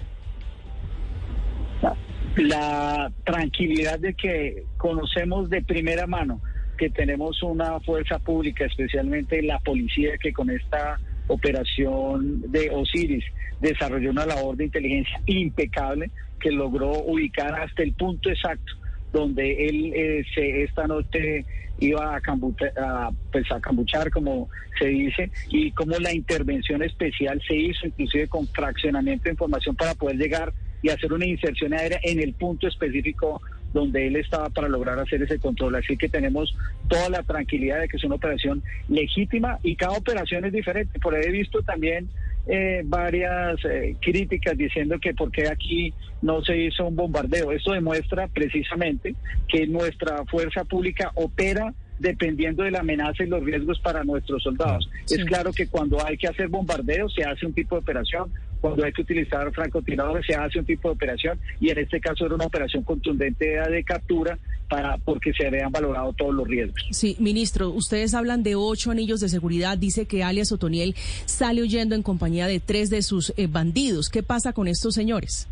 La 2.38 3.12
tranquilidad 3.25 4.00
de 4.00 4.13
que 4.13 4.63
conocemos 4.77 5.50
de 5.50 5.62
primera 5.62 6.08
mano 6.08 6.39
que 6.77 6.89
tenemos 6.89 7.44
una 7.44 7.82
fuerza 7.82 8.18
pública, 8.18 8.63
especialmente 8.63 9.42
la 9.42 9.60
policía, 9.60 10.18
que 10.22 10.32
con 10.32 10.50
esta 10.50 11.00
operación 11.27 12.51
de 12.51 12.70
Osiris 12.70 13.24
desarrolló 13.62 14.12
una 14.12 14.25
labor 14.25 14.58
de 14.58 14.65
inteligencia 14.65 15.20
impecable 15.25 16.12
que 16.39 16.51
logró 16.51 16.91
ubicar 16.91 17.60
hasta 17.60 17.84
el 17.84 17.94
punto 17.94 18.29
exacto 18.29 18.74
donde 19.15 19.67
él 19.67 19.94
eh, 19.96 20.24
se, 20.36 20.63
esta 20.63 20.88
noche 20.88 21.46
iba 21.79 22.15
a, 22.15 22.17
a, 22.17 23.12
pues 23.32 23.51
a 23.51 23.60
cambuchar, 23.60 24.10
como 24.12 24.50
se 24.77 24.88
dice, 24.88 25.32
y 25.50 25.72
cómo 25.72 25.98
la 25.98 26.13
intervención 26.13 26.84
especial 26.84 27.41
se 27.48 27.55
hizo, 27.55 27.88
inclusive 27.88 28.27
con 28.27 28.48
fraccionamiento 28.48 29.25
de 29.25 29.32
información 29.32 29.75
para 29.75 29.94
poder 29.96 30.17
llegar 30.17 30.53
y 30.82 30.89
hacer 30.89 31.12
una 31.13 31.25
inserción 31.25 31.74
aérea 31.74 32.00
en 32.03 32.20
el 32.20 32.34
punto 32.34 32.67
específico 32.67 33.41
donde 33.75 34.08
él 34.08 34.15
estaba 34.15 34.50
para 34.50 34.70
lograr 34.70 34.98
hacer 34.98 35.22
ese 35.22 35.38
control. 35.38 35.75
Así 35.75 35.98
que 35.98 36.08
tenemos 36.08 36.55
toda 36.88 37.10
la 37.10 37.24
tranquilidad 37.24 37.82
de 37.82 37.89
que 37.89 37.98
es 37.98 38.03
una 38.05 38.15
operación 38.15 38.63
legítima 38.88 39.60
y 39.63 39.75
cada 39.75 39.98
operación 39.98 40.46
es 40.46 40.53
diferente. 40.53 40.98
Por 40.98 41.13
ahí 41.13 41.24
he 41.25 41.32
visto 41.32 41.62
también 41.62 42.08
eh, 42.48 42.84
varias 42.86 43.58
eh, 43.65 43.98
críticas 44.00 44.58
diciendo 44.58 44.98
que 44.98 45.13
por 45.13 45.29
qué 45.29 45.50
aquí 45.50 45.94
no 46.22 46.41
se 46.41 46.58
hizo 46.58 46.88
un 46.88 46.96
bombardeo. 46.96 47.51
Esto 47.51 47.74
demuestra 47.74 48.29
precisamente 48.29 49.13
que 49.50 49.67
nuestra 49.67 50.24
fuerza 50.24 50.63
pública 50.63 51.12
opera 51.15 51.74
dependiendo 52.00 52.63
de 52.63 52.72
la 52.72 52.79
amenaza 52.79 53.24
y 53.24 53.27
los 53.27 53.44
riesgos 53.44 53.79
para 53.79 54.05
nuestros 54.05 54.41
soldados. 54.44 54.89
Es 55.10 55.24
claro 55.25 55.51
que 55.51 55.67
cuando 55.67 56.05
hay 56.05 56.17
que 56.17 56.27
hacer 56.27 56.48
bombardeo 56.48 57.10
se 57.10 57.24
hace 57.24 57.46
un 57.46 57.53
tipo 57.53 57.75
de 57.75 57.82
operación, 57.82 58.32
cuando 58.62 58.84
hay 58.84 58.92
que 58.92 59.02
utilizar 59.02 59.52
francotiradores 59.54 60.26
se 60.26 60.36
hace 60.36 60.60
un 60.60 60.66
tipo 60.66 60.90
de 60.90 60.96
operación 60.96 61.40
y 61.60 61.70
en 61.70 61.80
este 61.80 62.00
caso 62.00 62.26
era 62.26 62.36
una 62.36 62.46
operación 62.46 62.84
contundente 62.84 63.46
de 63.46 63.84
captura 63.84 64.38
para 64.70 64.98
porque 64.98 65.34
se 65.34 65.48
habían 65.48 65.72
valorado 65.72 66.14
todos 66.14 66.34
los 66.34 66.48
riesgos. 66.48 66.82
Sí, 66.92 67.16
ministro, 67.20 67.70
ustedes 67.70 68.14
hablan 68.14 68.44
de 68.44 68.56
ocho 68.56 68.92
anillos 68.92 69.20
de 69.20 69.30
seguridad, 69.30 69.78
dice 69.78 70.06
que 70.06 70.24
alias 70.24 70.52
Otoniel 70.52 70.96
sale 71.26 71.62
huyendo 71.62 71.96
en 71.96 72.04
compañía 72.04 72.48
de 72.48 72.60
tres 72.60 72.90
de 72.90 73.02
sus 73.02 73.34
eh, 73.38 73.48
bandidos. 73.48 74.10
¿Qué 74.10 74.24
pasa 74.24 74.54
con 74.54 74.68
estos 74.68 74.96
señores? 74.96 75.48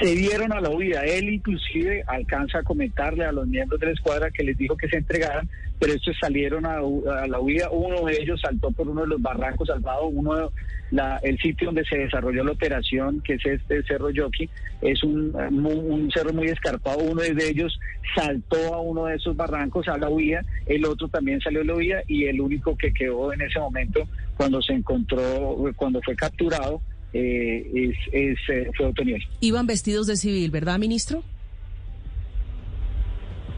Se 0.00 0.14
dieron 0.14 0.52
a 0.52 0.60
la 0.60 0.70
huida. 0.70 1.00
Él 1.04 1.28
inclusive 1.28 2.02
alcanza 2.06 2.58
a 2.58 2.62
comentarle 2.62 3.24
a 3.24 3.32
los 3.32 3.46
miembros 3.46 3.80
de 3.80 3.86
la 3.86 3.92
escuadra 3.92 4.30
que 4.30 4.44
les 4.44 4.56
dijo 4.56 4.76
que 4.76 4.88
se 4.88 4.98
entregaran, 4.98 5.48
pero 5.78 5.92
estos 5.92 6.16
salieron 6.20 6.66
a, 6.66 6.80
la 7.26 7.40
huida. 7.40 7.70
Uno 7.70 8.04
de 8.06 8.20
ellos 8.20 8.40
saltó 8.40 8.70
por 8.70 8.88
uno 8.88 9.02
de 9.02 9.08
los 9.08 9.22
barrancos 9.22 9.68
salvados, 9.68 10.10
uno 10.12 10.50
la, 10.90 11.18
el 11.22 11.36
sitio 11.38 11.66
donde 11.66 11.84
se 11.84 11.98
desarrolló 11.98 12.44
la 12.44 12.52
operación, 12.52 13.20
que 13.22 13.34
es 13.34 13.44
este 13.44 13.82
Cerro 13.84 14.10
Yoki, 14.10 14.48
es 14.82 15.02
un, 15.02 15.34
un, 15.34 16.10
cerro 16.12 16.32
muy 16.32 16.46
escarpado. 16.46 16.98
Uno 16.98 17.22
de 17.22 17.48
ellos 17.48 17.78
saltó 18.14 18.74
a 18.74 18.80
uno 18.80 19.06
de 19.06 19.16
esos 19.16 19.36
barrancos 19.36 19.88
a 19.88 19.98
la 19.98 20.08
huida, 20.08 20.42
el 20.66 20.84
otro 20.84 21.08
también 21.08 21.40
salió 21.40 21.62
a 21.62 21.64
la 21.64 21.74
huida 21.74 22.02
y 22.06 22.26
el 22.26 22.40
único 22.40 22.76
que 22.76 22.92
quedó 22.92 23.32
en 23.32 23.40
ese 23.40 23.58
momento 23.58 24.06
cuando 24.36 24.62
se 24.62 24.74
encontró, 24.74 25.56
cuando 25.76 26.00
fue 26.02 26.14
capturado, 26.14 26.80
eh, 27.16 27.70
es, 27.74 27.96
es 28.12 28.38
eh, 28.48 28.70
fue 28.76 28.86
Otoniel. 28.86 29.22
Iban 29.40 29.66
vestidos 29.66 30.06
de 30.06 30.16
civil, 30.16 30.50
¿verdad, 30.50 30.78
ministro? 30.78 31.22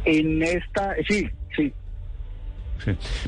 En 0.05 0.43
esta, 0.43 0.95
sí, 1.09 1.29
sí. 1.57 1.73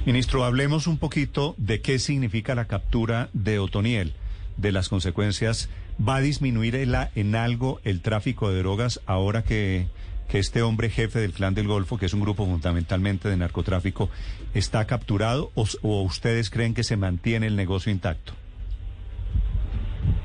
Ministro, 0.07 0.45
hablemos 0.45 0.87
un 0.87 0.99
poquito 0.99 1.55
de 1.59 1.81
qué 1.81 1.99
significa 1.99 2.55
la 2.55 2.67
captura 2.67 3.29
de 3.33 3.59
Otoniel, 3.59 4.15
de 4.57 4.73
las 4.73 4.89
consecuencias. 4.89 5.69
¿Va 6.01 6.17
a 6.17 6.21
disminuir 6.21 6.77
en 6.77 7.35
algo 7.35 7.81
el 7.85 8.01
tráfico 8.01 8.51
de 8.51 8.59
drogas 8.61 9.01
ahora 9.05 9.43
que, 9.43 9.89
que 10.29 10.39
este 10.39 10.63
hombre 10.63 10.89
jefe 10.89 11.19
del 11.19 11.33
Clan 11.33 11.55
del 11.55 11.67
Golfo, 11.67 11.99
que 11.99 12.07
es 12.07 12.15
un 12.15 12.21
grupo 12.21 12.47
fundamentalmente 12.47 13.29
de 13.29 13.37
narcotráfico, 13.37 14.09
está 14.55 14.87
capturado 14.87 15.51
o, 15.55 15.67
o 15.83 16.03
ustedes 16.03 16.49
creen 16.49 16.73
que 16.73 16.85
se 16.85 16.97
mantiene 16.97 17.49
el 17.49 17.57
negocio 17.57 17.93
intacto? 17.93 18.33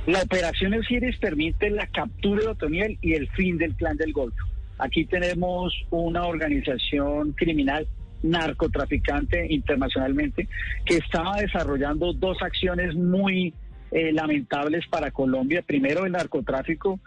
La 0.05 0.21
operación 0.21 0.75
Osiris 0.75 1.17
permite 1.17 1.71
la 1.71 1.87
captura 1.87 2.41
de 2.41 2.47
Otoniel 2.49 2.97
y 3.01 3.13
el 3.13 3.27
fin 3.31 3.57
del 3.57 3.73
Clan 3.73 3.97
del 3.97 4.13
Golfo. 4.13 4.45
Aquí 4.77 5.05
tenemos 5.05 5.73
una 5.89 6.25
organización 6.25 7.31
criminal 7.31 7.87
narcotraficante 8.21 9.47
internacionalmente 9.49 10.47
que 10.85 10.97
estaba 10.97 11.37
desarrollando 11.37 12.13
dos 12.13 12.37
acciones 12.41 12.93
muy 12.95 13.53
eh, 13.91 14.11
lamentables 14.11 14.85
para 14.87 15.09
Colombia. 15.09 15.63
Primero, 15.65 16.05
el 16.05 16.11
narcotráfico 16.11 16.99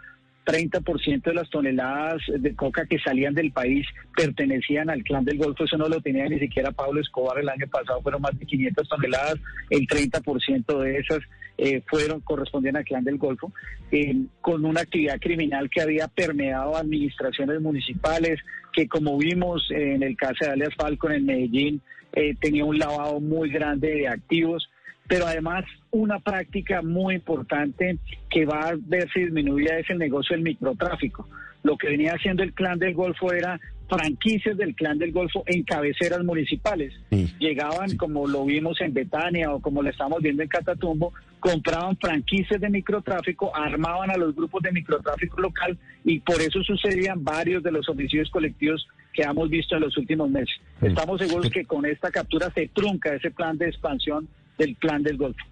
30% 0.45 1.23
de 1.23 1.33
las 1.33 1.49
toneladas 1.49 2.21
de 2.27 2.55
coca 2.55 2.85
que 2.85 2.99
salían 2.99 3.35
del 3.35 3.51
país 3.51 3.85
pertenecían 4.15 4.89
al 4.89 5.03
clan 5.03 5.23
del 5.23 5.37
Golfo, 5.37 5.65
eso 5.65 5.77
no 5.77 5.87
lo 5.87 6.01
tenía 6.01 6.27
ni 6.27 6.39
siquiera 6.39 6.71
Pablo 6.71 6.99
Escobar 6.99 7.37
el 7.37 7.49
año 7.49 7.67
pasado, 7.67 8.01
fueron 8.01 8.21
más 8.21 8.37
de 8.37 8.45
500 8.45 8.89
toneladas, 8.89 9.35
el 9.69 9.87
30% 9.87 10.79
de 10.79 10.97
esas 10.97 11.19
eh, 11.61 11.81
fueron 11.87 12.21
correspondían 12.21 12.77
al 12.77 12.85
clan 12.85 13.03
del 13.03 13.17
Golfo, 13.17 13.51
eh, 13.91 14.15
con 14.39 14.63
una 14.63 14.81
actividad 14.81 15.19
criminal 15.19 15.69
que 15.69 15.81
había 15.81 16.07
permeado 16.07 16.77
administraciones 16.77 17.59
municipales, 17.59 18.39
que 18.71 18.87
como 18.87 19.17
vimos 19.17 19.67
en 19.71 20.01
el 20.01 20.15
caso 20.15 20.45
de 20.45 20.51
alias 20.51 20.73
Falcon 20.77 21.11
en 21.11 21.25
Medellín, 21.25 21.81
eh, 22.13 22.33
tenía 22.39 22.63
un 22.63 22.79
lavado 22.79 23.19
muy 23.19 23.49
grande 23.49 23.89
de 23.89 24.07
activos, 24.07 24.69
pero 25.07 25.27
además 25.27 25.65
una 25.91 26.19
práctica 26.19 26.81
muy 26.81 27.15
importante 27.15 27.97
que 28.29 28.45
va 28.45 28.69
a 28.69 28.77
verse 28.79 29.19
disminuida 29.19 29.79
es 29.79 29.89
el 29.89 29.97
negocio 29.97 30.35
del 30.35 30.43
microtráfico. 30.43 31.27
Lo 31.63 31.77
que 31.77 31.89
venía 31.89 32.13
haciendo 32.13 32.43
el 32.43 32.53
clan 32.53 32.79
del 32.79 32.93
Golfo 32.93 33.33
era 33.33 33.59
franquicias 33.89 34.55
del 34.57 34.75
clan 34.75 34.97
del 34.97 35.11
Golfo 35.11 35.43
en 35.47 35.63
cabeceras 35.63 36.23
municipales. 36.23 36.93
Llegaban, 37.39 37.97
como 37.97 38.27
lo 38.27 38.45
vimos 38.45 38.79
en 38.81 38.93
Betania 38.93 39.51
o 39.51 39.59
como 39.59 39.81
lo 39.81 39.89
estamos 39.89 40.21
viendo 40.21 40.43
en 40.43 40.49
Catatumbo, 40.49 41.13
compraban 41.39 41.97
franquicias 41.97 42.61
de 42.61 42.69
microtráfico, 42.69 43.55
armaban 43.55 44.11
a 44.11 44.17
los 44.17 44.35
grupos 44.35 44.61
de 44.61 44.71
microtráfico 44.71 45.41
local 45.41 45.77
y 46.03 46.19
por 46.19 46.39
eso 46.41 46.61
sucedían 46.63 47.23
varios 47.23 47.63
de 47.63 47.71
los 47.71 47.87
homicidios 47.89 48.29
colectivos 48.29 48.87
que 49.13 49.23
hemos 49.23 49.49
visto 49.49 49.75
en 49.75 49.81
los 49.81 49.97
últimos 49.97 50.29
meses. 50.29 50.55
Estamos 50.81 51.19
seguros 51.19 51.49
que 51.49 51.65
con 51.65 51.85
esta 51.85 52.11
captura 52.11 52.51
se 52.53 52.67
trunca 52.67 53.15
ese 53.15 53.31
plan 53.31 53.57
de 53.57 53.67
expansión 53.67 54.27
del 54.57 54.75
plan 54.75 55.01
del 55.01 55.17
Golfo. 55.17 55.45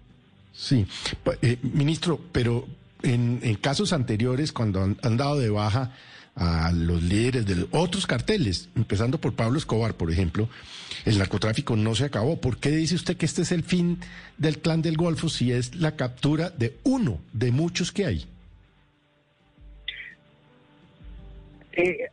Sí, 0.52 0.86
eh, 1.42 1.56
ministro, 1.62 2.20
pero 2.32 2.66
en, 3.02 3.54
casos 3.60 3.92
anteriores, 3.92 4.52
cuando 4.52 4.82
han, 4.82 5.16
dado 5.16 5.38
de 5.38 5.50
baja 5.50 5.92
a 6.38 6.70
los 6.72 7.02
líderes 7.02 7.46
de 7.46 7.66
otros 7.72 8.06
carteles, 8.06 8.68
empezando 8.76 9.20
por 9.20 9.34
Pablo 9.34 9.58
Escobar, 9.58 9.94
por 9.94 10.10
ejemplo, 10.10 10.48
el 11.04 11.18
narcotráfico 11.18 11.74
no 11.74 11.94
se 11.96 12.04
acabó. 12.04 12.40
¿Por 12.40 12.58
qué 12.58 12.70
dice 12.70 12.94
usted 12.94 13.16
que 13.16 13.26
este 13.26 13.42
es 13.42 13.50
el 13.50 13.64
fin 13.64 13.98
del 14.36 14.58
clan 14.58 14.80
del 14.80 14.96
Golfo 14.96 15.28
si 15.28 15.52
es 15.52 15.74
la 15.74 15.96
captura 15.96 16.50
de 16.50 16.76
uno 16.84 17.20
de 17.32 17.50
muchos 17.50 17.90
que 17.90 18.06
hay? 18.06 18.26
Eh, 21.72 22.08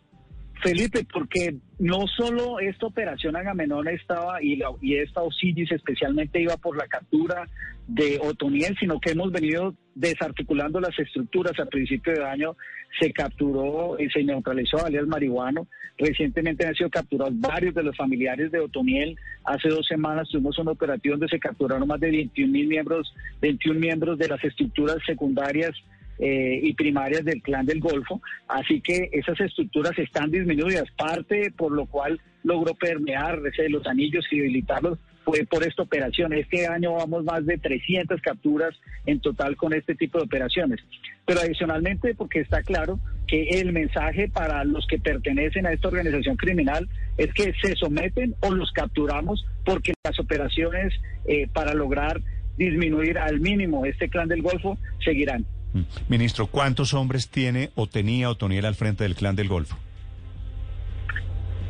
Felipe, 0.65 1.05
porque 1.13 1.55
no 1.77 2.07
solo 2.07 2.60
esta 2.60 2.88
operación 2.88 3.36
Agamenón 3.36 3.88
estaba 3.88 4.41
y, 4.41 4.55
la, 4.55 4.69
y 4.81 4.95
esta 4.95 5.22
Osiris 5.22 5.72
especialmente 5.72 6.41
iba 6.41 6.57
por 6.57 6.75
la 6.75 6.88
captura 6.88 7.48
de 7.88 8.19
Otoniel, 8.19 8.75
sino 8.79 9.00
que 9.00 9.12
hemos 9.12 9.31
venido 9.31 9.75
desarticulando 9.93 10.79
las 10.79 10.98
estructuras. 10.98 11.60
A 11.60 11.67
principio 11.67 12.13
de 12.13 12.25
año 12.25 12.57
se 13.00 13.13
capturó 13.13 14.00
y 14.00 14.10
se 14.10 14.24
neutralizó 14.24 14.84
alias 14.84 15.05
marihuano. 15.05 15.67
Recientemente 16.00 16.65
han 16.65 16.74
sido 16.74 16.89
capturados 16.89 17.39
varios 17.39 17.75
de 17.75 17.84
los 17.84 17.95
familiares 17.95 18.51
de 18.51 18.60
Otoniel. 18.60 19.15
Hace 19.43 19.69
dos 19.69 19.86
semanas 19.86 20.27
tuvimos 20.31 20.57
una 20.57 20.72
operación 20.72 21.19
donde 21.19 21.29
se 21.29 21.39
capturaron 21.39 21.88
más 21.88 22.00
de 22.00 22.10
21 22.10 22.51
mil 22.51 22.67
miembros, 22.67 23.13
21 23.39 23.79
miembros 23.79 24.17
de 24.17 24.29
las 24.29 24.43
estructuras 24.43 24.98
secundarias 25.05 25.75
eh, 26.19 26.60
y 26.63 26.74
primarias 26.74 27.25
del 27.25 27.41
clan 27.41 27.65
del 27.65 27.79
Golfo, 27.79 28.22
así 28.48 28.81
que 28.81 29.10
esas 29.12 29.39
estructuras 29.39 29.98
están 29.98 30.31
disminuidas, 30.31 30.89
parte 30.98 31.51
por 31.55 31.72
lo 31.72 31.86
cual 31.86 32.19
logró 32.43 32.74
permear 32.75 33.41
los 33.69 33.88
anillos 33.88 34.25
y 34.31 34.38
debilitarlos 34.38 35.00
fue 35.25 35.43
por 35.45 35.67
esta 35.67 35.81
operación. 35.81 36.31
Este 36.34 36.67
año 36.67 36.93
vamos 36.93 37.24
más 37.24 37.45
de 37.45 37.57
300 37.57 38.22
capturas 38.22 38.75
en 39.07 39.19
total 39.19 39.57
con 39.57 39.74
este 39.74 39.95
tipo 39.95 40.19
de 40.19 40.25
operaciones. 40.25 40.79
Pero 41.25 41.41
adicionalmente, 41.41 42.13
porque 42.13 42.41
está 42.41 42.62
claro 42.62 43.00
que 43.27 43.60
el 43.60 43.74
mensaje 43.74 44.29
para 44.29 44.63
los 44.63 44.86
que 44.86 45.00
pertenecen 45.00 45.65
a 45.65 45.74
esta 45.74 45.88
organización 45.88 46.38
criminal 46.38 46.88
es 47.17 47.34
que 47.34 47.53
se 47.62 47.75
someten 47.75 48.36
o 48.41 48.53
los 48.53 48.72
capturamos 48.72 49.43
porque 49.65 49.93
las 50.03 50.19
operaciones 50.19 50.93
eh, 51.27 51.48
para 51.51 51.74
lograr 51.74 52.22
disminuir 52.55 53.17
al 53.17 53.39
mínimo 53.39 53.86
este 53.86 54.07
clan 54.10 54.27
del 54.27 54.43
Golfo 54.43 54.77
seguirán. 55.03 55.45
Mm. 55.75 55.82
Ministro, 56.08 56.48
¿cuántos 56.48 56.94
hombres 56.94 57.27
tiene 57.27 57.70
o 57.75 57.86
tenía 57.86 58.29
Otoniel 58.29 58.65
al 58.65 58.75
frente 58.75 59.03
del 59.03 59.13
Clan 59.13 59.36
del 59.36 59.50
Golfo? 59.50 59.77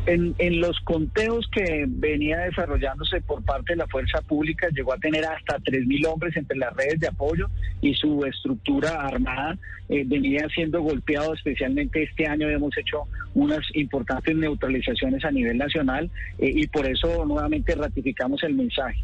En, 0.06 0.36
en, 0.38 0.62
los 0.62 0.80
conteos 0.82 1.50
que 1.52 1.86
venía 1.88 2.38
desarrollándose 2.42 3.22
por 3.22 3.44
parte 3.44 3.74
de 3.74 3.78
la 3.78 3.88
fuerza 3.88 4.22
pública, 4.22 4.68
llegó 4.70 4.94
a 4.94 4.98
tener 4.98 5.26
hasta 5.26 5.58
3.000 5.58 6.08
hombres 6.08 6.38
entre 6.38 6.60
las 6.60 6.76
redes 6.76 7.00
de 7.00 7.08
apoyo 7.08 7.50
y 7.82 7.96
su 7.96 8.24
estructura 8.24 9.02
armada 9.02 9.58
eh, 9.90 10.04
venía 10.06 10.48
siendo 10.54 10.84
golpeado, 10.84 11.34
especialmente 11.34 12.04
este 12.04 12.28
año 12.28 12.48
hemos 12.48 12.78
hecho 12.78 13.08
unas 13.34 13.66
importantes 13.74 14.36
neutralizaciones 14.36 15.26
a 15.26 15.32
nivel 15.32 15.58
nacional 15.58 16.12
eh, 16.38 16.52
y 16.54 16.68
por 16.68 16.86
eso 16.86 17.26
nuevamente 17.26 17.74
ratificamos 17.74 18.44
el 18.44 18.54
mensaje 18.54 19.00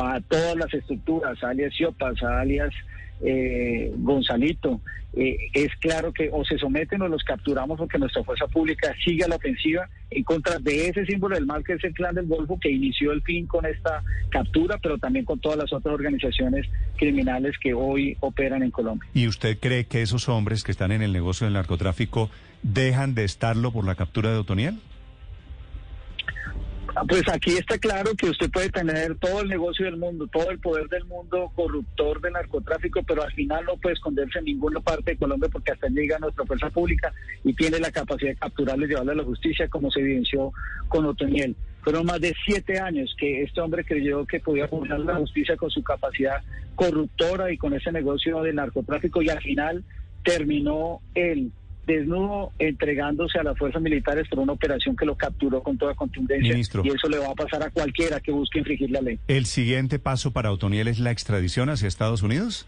a 0.00 0.20
todas 0.20 0.56
las 0.56 0.72
estructuras, 0.72 1.42
alias 1.42 1.74
Siopas, 1.74 2.22
alias 2.22 2.72
eh, 3.24 3.92
Gonzalito, 3.96 4.80
eh, 5.16 5.36
es 5.52 5.70
claro 5.76 6.12
que 6.12 6.28
o 6.32 6.44
se 6.44 6.58
someten 6.58 7.00
o 7.02 7.08
los 7.08 7.22
capturamos 7.22 7.78
porque 7.78 7.98
nuestra 7.98 8.24
fuerza 8.24 8.48
pública 8.48 8.92
sigue 9.04 9.24
a 9.24 9.28
la 9.28 9.36
ofensiva 9.36 9.88
en 10.10 10.24
contra 10.24 10.58
de 10.58 10.88
ese 10.88 11.06
símbolo 11.06 11.36
del 11.36 11.46
mal 11.46 11.62
que 11.62 11.74
es 11.74 11.84
el 11.84 11.94
clan 11.94 12.16
del 12.16 12.26
Golfo 12.26 12.58
que 12.60 12.70
inició 12.70 13.12
el 13.12 13.22
fin 13.22 13.46
con 13.46 13.64
esta 13.64 14.02
captura, 14.28 14.78
pero 14.82 14.98
también 14.98 15.24
con 15.24 15.38
todas 15.38 15.58
las 15.58 15.72
otras 15.72 15.94
organizaciones 15.94 16.66
criminales 16.96 17.54
que 17.62 17.74
hoy 17.74 18.16
operan 18.20 18.62
en 18.62 18.70
Colombia. 18.70 19.08
¿Y 19.14 19.28
usted 19.28 19.58
cree 19.58 19.84
que 19.86 20.02
esos 20.02 20.28
hombres 20.28 20.64
que 20.64 20.72
están 20.72 20.90
en 20.90 21.02
el 21.02 21.12
negocio 21.12 21.46
del 21.46 21.54
narcotráfico 21.54 22.28
dejan 22.62 23.14
de 23.14 23.24
estarlo 23.24 23.72
por 23.72 23.86
la 23.86 23.94
captura 23.94 24.32
de 24.32 24.38
Otoniel? 24.38 24.80
Pues 27.08 27.28
aquí 27.28 27.56
está 27.56 27.76
claro 27.76 28.12
que 28.16 28.30
usted 28.30 28.50
puede 28.50 28.70
tener 28.70 29.16
todo 29.16 29.40
el 29.40 29.48
negocio 29.48 29.84
del 29.84 29.96
mundo, 29.96 30.28
todo 30.28 30.50
el 30.50 30.60
poder 30.60 30.88
del 30.88 31.04
mundo 31.04 31.50
corruptor 31.54 32.20
del 32.20 32.34
narcotráfico, 32.34 33.02
pero 33.02 33.24
al 33.24 33.32
final 33.32 33.64
no 33.64 33.76
puede 33.76 33.94
esconderse 33.94 34.38
en 34.38 34.44
ninguna 34.44 34.80
parte 34.80 35.10
de 35.10 35.16
Colombia 35.16 35.48
porque 35.52 35.72
hasta 35.72 35.88
llega 35.88 36.20
nuestra 36.20 36.46
fuerza 36.46 36.70
pública 36.70 37.12
y 37.42 37.52
tiene 37.54 37.80
la 37.80 37.90
capacidad 37.90 38.30
de 38.30 38.36
capturarlo 38.36 38.86
y 38.86 38.88
llevarlo 38.88 39.10
a 39.10 39.16
la 39.16 39.24
justicia, 39.24 39.68
como 39.68 39.90
se 39.90 40.00
evidenció 40.00 40.52
con 40.88 41.04
Otoniel. 41.04 41.56
Fueron 41.82 42.06
más 42.06 42.20
de 42.20 42.32
siete 42.46 42.78
años 42.78 43.14
que 43.18 43.42
este 43.42 43.60
hombre 43.60 43.84
creyó 43.84 44.24
que 44.24 44.38
podía 44.38 44.68
funcionar 44.68 45.00
la 45.00 45.16
justicia 45.16 45.56
con 45.56 45.70
su 45.70 45.82
capacidad 45.82 46.42
corruptora 46.76 47.52
y 47.52 47.58
con 47.58 47.74
ese 47.74 47.90
negocio 47.90 48.40
del 48.42 48.54
narcotráfico 48.54 49.20
y 49.20 49.28
al 49.28 49.42
final 49.42 49.84
terminó 50.24 51.00
él 51.14 51.50
desnudo 51.86 52.52
entregándose 52.58 53.38
a 53.38 53.42
las 53.42 53.58
fuerzas 53.58 53.82
militares 53.82 54.28
por 54.28 54.38
una 54.38 54.52
operación 54.52 54.96
que 54.96 55.04
lo 55.04 55.16
capturó 55.16 55.62
con 55.62 55.76
toda 55.78 55.94
contundencia. 55.94 56.56
Y 56.56 56.88
eso 56.88 57.08
le 57.08 57.18
va 57.18 57.28
a 57.28 57.34
pasar 57.34 57.62
a 57.62 57.70
cualquiera 57.70 58.20
que 58.20 58.32
busque 58.32 58.58
infringir 58.58 58.90
la 58.90 59.00
ley. 59.00 59.18
¿El 59.28 59.46
siguiente 59.46 59.98
paso 59.98 60.32
para 60.32 60.52
Otoniel 60.52 60.88
es 60.88 60.98
la 60.98 61.10
extradición 61.10 61.68
hacia 61.68 61.88
Estados 61.88 62.22
Unidos? 62.22 62.66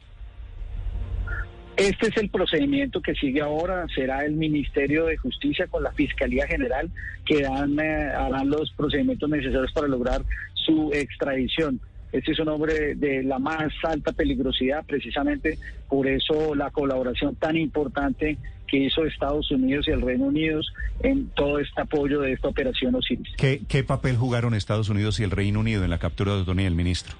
Este 1.77 2.09
es 2.09 2.17
el 2.17 2.31
procedimiento 2.31 3.03
que 3.03 3.15
sigue 3.15 3.43
ahora. 3.43 3.87
Será 3.95 4.25
el 4.25 4.33
Ministerio 4.33 5.07
de 5.07 5.19
Justicia 5.19 5.67
con 5.67 5.83
la 5.83 5.93
Fiscalía 5.93 6.47
General 6.47 6.91
que 7.27 7.43
dan, 7.43 7.79
eh, 7.79 8.09
harán 8.17 8.49
los 8.49 8.73
procedimientos 8.73 9.29
necesarios 9.29 9.73
para 9.73 9.87
lograr 9.87 10.23
su 10.55 10.91
extradición. 10.95 11.81
Este 12.13 12.33
es 12.33 12.39
un 12.39 12.49
hombre 12.49 12.95
de 12.95 13.23
la 13.23 13.39
más 13.39 13.73
alta 13.83 14.13
peligrosidad, 14.13 14.85
precisamente 14.87 15.59
por 15.89 16.07
eso 16.07 16.55
la 16.55 16.71
colaboración 16.71 17.35
tan 17.37 17.57
importante 17.57 18.39
que 18.67 18.79
hizo 18.79 19.05
Estados 19.05 19.51
Unidos 19.51 19.87
y 19.89 19.93
el 19.93 20.03
Reino 20.03 20.27
Unido 20.27 20.61
en 21.01 21.29
todo 21.31 21.59
este 21.59 21.81
apoyo 21.81 22.21
de 22.21 22.33
esta 22.33 22.49
operación 22.49 22.95
Osiris. 22.95 23.29
¿Qué, 23.37 23.63
qué 23.69 23.85
papel 23.85 24.17
jugaron 24.17 24.55
Estados 24.55 24.89
Unidos 24.89 25.21
y 25.21 25.25
el 25.25 25.31
Reino 25.31 25.61
Unido 25.61 25.85
en 25.85 25.91
la 25.91 25.99
captura 25.99 26.35
de 26.35 26.43
Otoniel, 26.43 26.75
ministro? 26.75 27.17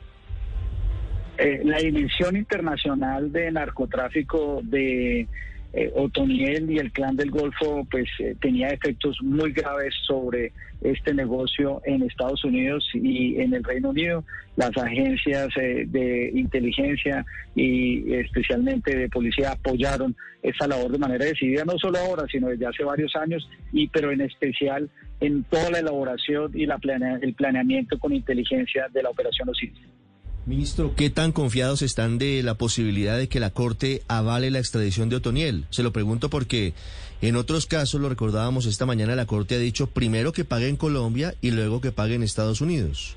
Eh, 1.39 1.61
la 1.65 1.79
dimensión 1.79 2.37
internacional 2.37 3.31
de 3.31 3.51
narcotráfico 3.51 4.61
de 4.63 5.29
eh, 5.77 5.93
Otoniel 5.95 6.71
y 6.71 6.79
el 6.79 6.91
clan 6.91 7.17
del 7.17 7.31
Golfo 7.31 7.87
pues 7.91 8.09
eh, 8.19 8.35
tenía 8.41 8.71
efectos 8.71 9.19
muy 9.21 9.53
graves 9.53 9.95
sobre 10.07 10.53
este 10.81 11.13
negocio 11.13 11.83
en 11.85 12.03
Estados 12.03 12.43
Unidos 12.47 12.83
y 12.95 13.39
en 13.39 13.53
el 13.53 13.63
Reino 13.63 13.91
Unido. 13.91 14.25
Las 14.57 14.75
agencias 14.79 15.49
eh, 15.59 15.85
de 15.87 16.31
inteligencia 16.35 17.27
y 17.55 18.11
especialmente 18.15 18.97
de 18.97 19.11
policía 19.11 19.53
apoyaron 19.53 20.17
esa 20.43 20.67
labor 20.67 20.93
de 20.93 20.99
manera 20.99 21.27
decidida, 21.27 21.67
no 21.67 21.77
solo 21.77 21.99
ahora, 21.99 22.25
sino 22.33 22.49
desde 22.49 22.67
hace 22.67 22.83
varios 22.83 23.15
años, 23.15 23.47
y 23.71 23.89
pero 23.89 24.11
en 24.11 24.23
especial 24.23 24.89
en 25.21 25.45
toda 25.45 25.71
la 25.71 25.81
elaboración 25.81 26.53
y 26.55 26.65
la 26.65 26.79
el 27.21 27.35
planeamiento 27.35 27.99
con 27.99 28.15
inteligencia 28.15 28.89
de 28.95 29.03
la 29.03 29.11
operación 29.11 29.51
Osiris. 29.51 30.06
Ministro, 30.47 30.95
¿qué 30.97 31.11
tan 31.11 31.33
confiados 31.33 31.83
están 31.83 32.19
de 32.19 32.41
la 32.45 32.55
posibilidad 32.55 33.19
de 33.19 33.29
que 33.29 33.41
la 33.41 33.51
Corte 33.51 34.03
avale 34.07 34.53
la 34.53 34.61
extradición 34.61 35.09
de 35.09 35.17
Otoniel? 35.17 35.65
Se 35.71 35.83
lo 35.83 35.93
pregunto 35.93 36.31
porque 36.31 36.73
en 37.21 37.35
otros 37.35 37.67
casos, 37.67 38.01
lo 38.01 38.09
recordábamos 38.09 38.67
esta 38.67 38.87
mañana, 38.87 39.17
la 39.17 39.27
Corte 39.27 39.57
ha 39.57 39.59
dicho 39.59 39.89
primero 39.89 40.31
que 40.31 40.45
pague 40.45 40.69
en 40.69 40.77
Colombia 40.77 41.35
y 41.41 41.51
luego 41.51 41.81
que 41.81 41.91
pague 41.91 42.15
en 42.15 42.23
Estados 42.23 42.61
Unidos. 42.61 43.17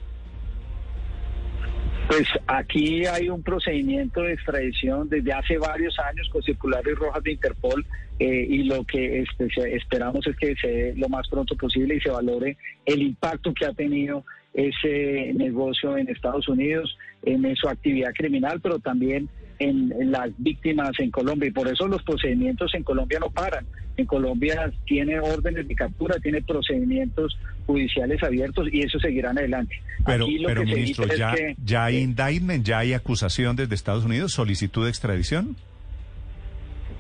Pues 2.08 2.28
aquí 2.48 3.06
hay 3.06 3.30
un 3.30 3.44
procedimiento 3.44 4.22
de 4.22 4.34
extradición 4.34 5.08
desde 5.08 5.32
hace 5.32 5.60
varios 5.60 6.00
años 6.00 6.28
con 6.32 6.42
circulares 6.42 6.98
rojas 6.98 7.22
de 7.22 7.34
Interpol 7.34 7.86
eh, 8.18 8.48
y 8.50 8.64
lo 8.64 8.84
que 8.86 9.24
esperamos 9.56 10.26
es 10.26 10.36
que 10.36 10.56
se 10.56 10.68
dé 10.68 10.94
lo 10.96 11.08
más 11.08 11.28
pronto 11.28 11.56
posible 11.56 11.98
y 11.98 12.02
se 12.02 12.10
valore 12.10 12.58
el 12.88 13.04
impacto 13.04 13.54
que 13.54 13.68
ha 13.68 13.74
tenido 13.74 14.26
ese 14.54 15.32
negocio 15.36 15.98
en 15.98 16.10
Estados 16.10 16.48
Unidos, 16.48 16.98
en 17.24 17.56
su 17.56 17.68
actividad 17.68 18.14
criminal, 18.14 18.60
pero 18.62 18.80
también 18.80 19.30
en, 19.60 20.12
las 20.12 20.32
víctimas 20.38 20.92
en 21.00 21.12
Colombia. 21.12 21.50
Y 21.50 21.52
por 21.52 21.68
eso 21.68 21.88
los 21.88 22.02
procedimientos 22.04 22.74
en 22.74 22.84
Colombia 22.84 23.20
no 23.20 23.30
paran. 23.30 23.66
En 23.98 24.06
Colombia 24.06 24.72
tiene 24.86 25.20
órdenes 25.20 25.68
de 25.68 25.76
captura, 25.76 26.16
tiene 26.20 26.42
procedimientos 26.42 27.38
judiciales 27.66 28.24
abiertos 28.24 28.68
y 28.72 28.82
eso 28.82 28.98
seguirán 29.00 29.38
adelante. 29.38 29.76
Pero, 30.06 30.26
pero 30.46 30.64
ministro, 30.64 31.06
ya, 31.16 31.36
ya 31.64 31.86
hay 31.86 31.98
indictment, 31.98 32.66
ya 32.66 32.80
hay 32.80 32.94
acusación 32.94 33.56
desde 33.58 33.76
Estados 33.76 34.06
Unidos, 34.06 34.32
solicitud 34.32 34.86
de 34.86 34.90
extradición. 34.90 35.58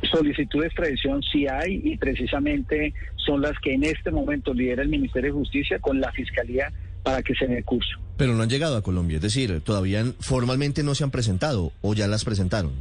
Solicitud 0.03 0.61
de 0.61 0.67
extradición 0.67 1.21
sí 1.23 1.47
hay 1.47 1.81
y 1.83 1.97
precisamente 1.97 2.93
son 3.15 3.41
las 3.41 3.57
que 3.59 3.73
en 3.73 3.83
este 3.83 4.11
momento 4.11 4.53
lidera 4.53 4.81
el 4.81 4.89
Ministerio 4.89 5.33
de 5.33 5.39
Justicia 5.39 5.79
con 5.79 5.99
la 5.99 6.11
Fiscalía 6.11 6.71
para 7.03 7.21
que 7.23 7.33
se 7.35 7.47
den 7.47 7.63
curso. 7.63 7.97
Pero 8.17 8.33
no 8.33 8.43
han 8.43 8.49
llegado 8.49 8.77
a 8.77 8.81
Colombia, 8.81 9.17
es 9.17 9.21
decir, 9.21 9.61
todavía 9.61 10.03
formalmente 10.19 10.83
no 10.83 10.95
se 10.95 11.03
han 11.03 11.11
presentado 11.11 11.71
o 11.81 11.93
ya 11.93 12.07
las 12.07 12.25
presentaron. 12.25 12.73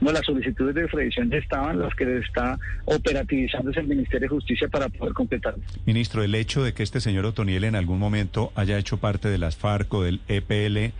No, 0.00 0.12
las 0.12 0.26
solicitudes 0.26 0.74
de 0.74 0.82
extradición 0.82 1.30
ya 1.30 1.38
estaban, 1.38 1.80
las 1.80 1.94
que 1.94 2.18
está 2.18 2.58
operativizando 2.84 3.70
es 3.70 3.76
el 3.78 3.86
Ministerio 3.86 4.28
de 4.28 4.34
Justicia 4.34 4.68
para 4.68 4.88
poder 4.88 5.14
completar. 5.14 5.54
Ministro, 5.86 6.22
el 6.22 6.34
hecho 6.34 6.62
de 6.62 6.74
que 6.74 6.82
este 6.82 7.00
señor 7.00 7.24
Otoniel 7.24 7.64
en 7.64 7.76
algún 7.76 7.98
momento 7.98 8.52
haya 8.54 8.78
hecho 8.78 8.98
parte 8.98 9.28
de 9.30 9.38
las 9.38 9.56
FARC 9.56 9.92
o 9.94 10.02
del 10.02 10.20
EPL, 10.28 10.92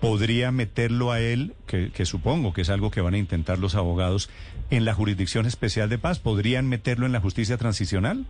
¿podría 0.00 0.50
meterlo 0.50 1.12
a 1.12 1.20
él, 1.20 1.54
que, 1.66 1.90
que 1.92 2.04
supongo 2.04 2.52
que 2.52 2.62
es 2.62 2.70
algo 2.70 2.90
que 2.90 3.00
van 3.00 3.14
a 3.14 3.18
intentar 3.18 3.60
los 3.60 3.76
abogados, 3.76 4.28
en 4.70 4.84
la 4.84 4.94
Jurisdicción 4.94 5.46
Especial 5.46 5.88
de 5.88 5.98
Paz? 5.98 6.18
¿Podrían 6.18 6.68
meterlo 6.68 7.06
en 7.06 7.12
la 7.12 7.20
justicia 7.20 7.56
transicional? 7.58 8.26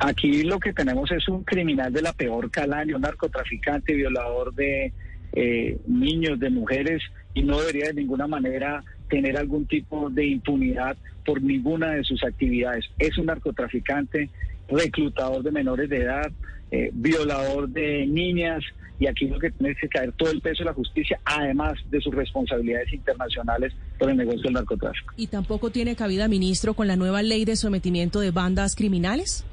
Aquí 0.00 0.44
lo 0.44 0.60
que 0.60 0.72
tenemos 0.72 1.10
es 1.10 1.28
un 1.28 1.42
criminal 1.42 1.92
de 1.92 2.02
la 2.02 2.12
peor 2.12 2.50
calaña, 2.50 2.94
un 2.94 3.02
narcotraficante, 3.02 3.94
violador 3.94 4.54
de 4.54 4.92
eh, 5.32 5.78
niños, 5.86 6.38
de 6.38 6.50
mujeres, 6.50 7.02
y 7.34 7.42
no 7.42 7.58
debería 7.58 7.88
de 7.88 7.94
ninguna 7.94 8.26
manera 8.26 8.82
tener 9.08 9.36
algún 9.36 9.66
tipo 9.66 10.08
de 10.10 10.26
impunidad 10.26 10.96
por 11.24 11.42
ninguna 11.42 11.92
de 11.92 12.04
sus 12.04 12.22
actividades. 12.22 12.84
Es 12.98 13.18
un 13.18 13.26
narcotraficante, 13.26 14.30
reclutador 14.68 15.42
de 15.42 15.50
menores 15.50 15.90
de 15.90 15.98
edad, 15.98 16.30
eh, 16.70 16.90
violador 16.92 17.68
de 17.68 18.06
niñas, 18.06 18.62
y 19.00 19.06
aquí 19.06 19.26
lo 19.26 19.38
que 19.38 19.50
tiene 19.50 19.74
que 19.74 19.88
caer 19.88 20.12
todo 20.12 20.30
el 20.30 20.40
peso 20.40 20.64
de 20.64 20.66
la 20.66 20.74
justicia, 20.74 21.20
además 21.24 21.74
de 21.90 22.00
sus 22.00 22.14
responsabilidades 22.14 22.92
internacionales 22.92 23.72
por 23.98 24.10
el 24.10 24.16
negocio 24.16 24.42
del 24.42 24.54
narcotráfico. 24.54 25.14
¿Y 25.16 25.28
tampoco 25.28 25.70
tiene 25.70 25.96
cabida, 25.96 26.28
ministro, 26.28 26.74
con 26.74 26.88
la 26.88 26.96
nueva 26.96 27.22
ley 27.22 27.44
de 27.44 27.56
sometimiento 27.56 28.20
de 28.20 28.30
bandas 28.30 28.74
criminales? 28.74 29.44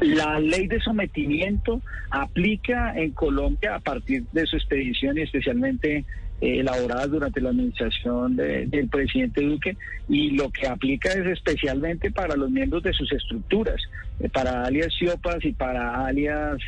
La 0.00 0.38
ley 0.40 0.66
de 0.66 0.80
sometimiento 0.80 1.80
aplica 2.10 2.96
en 2.96 3.12
Colombia 3.12 3.76
a 3.76 3.80
partir 3.80 4.24
de 4.32 4.46
su 4.46 4.56
expedición 4.56 5.18
y 5.18 5.22
especialmente 5.22 6.04
eh, 6.40 6.60
elaboradas 6.60 7.10
durante 7.10 7.40
la 7.40 7.50
administración 7.50 8.36
del 8.36 8.88
presidente 8.88 9.42
Duque 9.42 9.76
y 10.08 10.30
lo 10.30 10.50
que 10.50 10.68
aplica 10.68 11.10
es 11.10 11.26
especialmente 11.26 12.10
para 12.10 12.36
los 12.36 12.50
miembros 12.50 12.82
de 12.82 12.92
sus 12.92 13.10
estructuras, 13.12 13.80
eh, 14.20 14.28
para 14.28 14.64
alias 14.64 14.94
Siopas 14.94 15.44
y 15.44 15.52
para 15.52 16.06
alias 16.06 16.58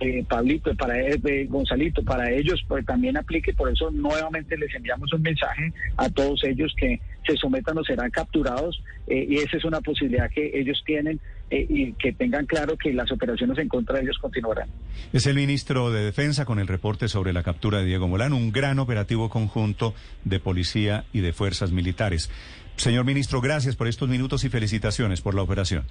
eh, 0.00 0.24
Pablito, 0.28 0.74
para 0.74 1.00
eh, 1.00 1.46
Gonzalito, 1.48 2.02
para 2.02 2.30
ellos 2.30 2.62
pues, 2.68 2.84
también 2.84 3.16
aplique. 3.16 3.52
Por 3.54 3.70
eso 3.70 3.90
nuevamente 3.90 4.56
les 4.56 4.74
enviamos 4.74 5.12
un 5.12 5.22
mensaje 5.22 5.72
a 5.96 6.08
todos 6.10 6.44
ellos 6.44 6.74
que 6.76 7.00
se 7.26 7.36
sometan 7.36 7.76
o 7.78 7.84
serán 7.84 8.10
capturados 8.10 8.82
eh, 9.06 9.26
y 9.28 9.36
esa 9.36 9.56
es 9.56 9.64
una 9.64 9.80
posibilidad 9.80 10.30
que 10.30 10.50
ellos 10.54 10.82
tienen 10.84 11.20
eh, 11.50 11.66
y 11.68 11.92
que 11.94 12.12
tengan 12.12 12.46
claro 12.46 12.76
que 12.76 12.92
las 12.92 13.10
operaciones 13.12 13.58
en 13.58 13.68
contra 13.68 13.96
de 13.96 14.02
ellos 14.02 14.18
continuarán. 14.18 14.68
Es 15.12 15.26
el 15.26 15.36
ministro 15.36 15.90
de 15.90 16.04
Defensa 16.04 16.44
con 16.44 16.58
el 16.58 16.66
reporte 16.66 17.08
sobre 17.08 17.32
la 17.32 17.42
captura 17.42 17.78
de 17.78 17.86
Diego 17.86 18.08
Molano, 18.08 18.36
un 18.36 18.52
gran 18.52 18.78
operativo 18.78 19.28
conjunto 19.28 19.94
de 20.24 20.40
policía 20.40 21.04
y 21.12 21.20
de 21.20 21.32
fuerzas 21.32 21.70
militares. 21.70 22.30
Señor 22.76 23.04
ministro, 23.04 23.40
gracias 23.40 23.76
por 23.76 23.88
estos 23.88 24.08
minutos 24.08 24.44
y 24.44 24.48
felicitaciones 24.48 25.20
por 25.20 25.34
la 25.34 25.42
operación. 25.42 25.84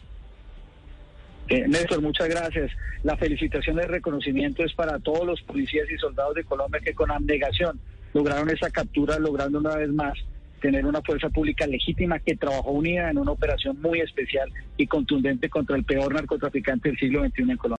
Eh, 1.49 1.65
Néstor, 1.67 2.01
muchas 2.01 2.27
gracias. 2.27 2.71
La 3.03 3.15
felicitación 3.15 3.77
y 3.77 3.81
reconocimiento 3.81 4.63
es 4.63 4.73
para 4.73 4.99
todos 4.99 5.25
los 5.25 5.41
policías 5.41 5.89
y 5.89 5.97
soldados 5.97 6.35
de 6.35 6.43
Colombia 6.43 6.81
que 6.83 6.93
con 6.93 7.11
abnegación 7.11 7.79
lograron 8.13 8.49
esa 8.49 8.69
captura, 8.69 9.17
logrando 9.19 9.59
una 9.59 9.75
vez 9.75 9.89
más 9.89 10.17
tener 10.61 10.85
una 10.85 11.01
fuerza 11.01 11.29
pública 11.29 11.67
legítima 11.67 12.19
que 12.19 12.35
trabajó 12.35 12.71
unida 12.71 13.11
en 13.11 13.19
una 13.19 13.31
operación 13.31 13.79
muy 13.81 14.01
especial 14.01 14.51
y 14.75 14.87
contundente 14.87 15.49
contra 15.49 15.75
el 15.75 15.83
peor 15.83 16.13
narcotraficante 16.13 16.89
del 16.89 16.97
siglo 16.97 17.23
XXI 17.23 17.43
en 17.43 17.57
Colombia. 17.57 17.75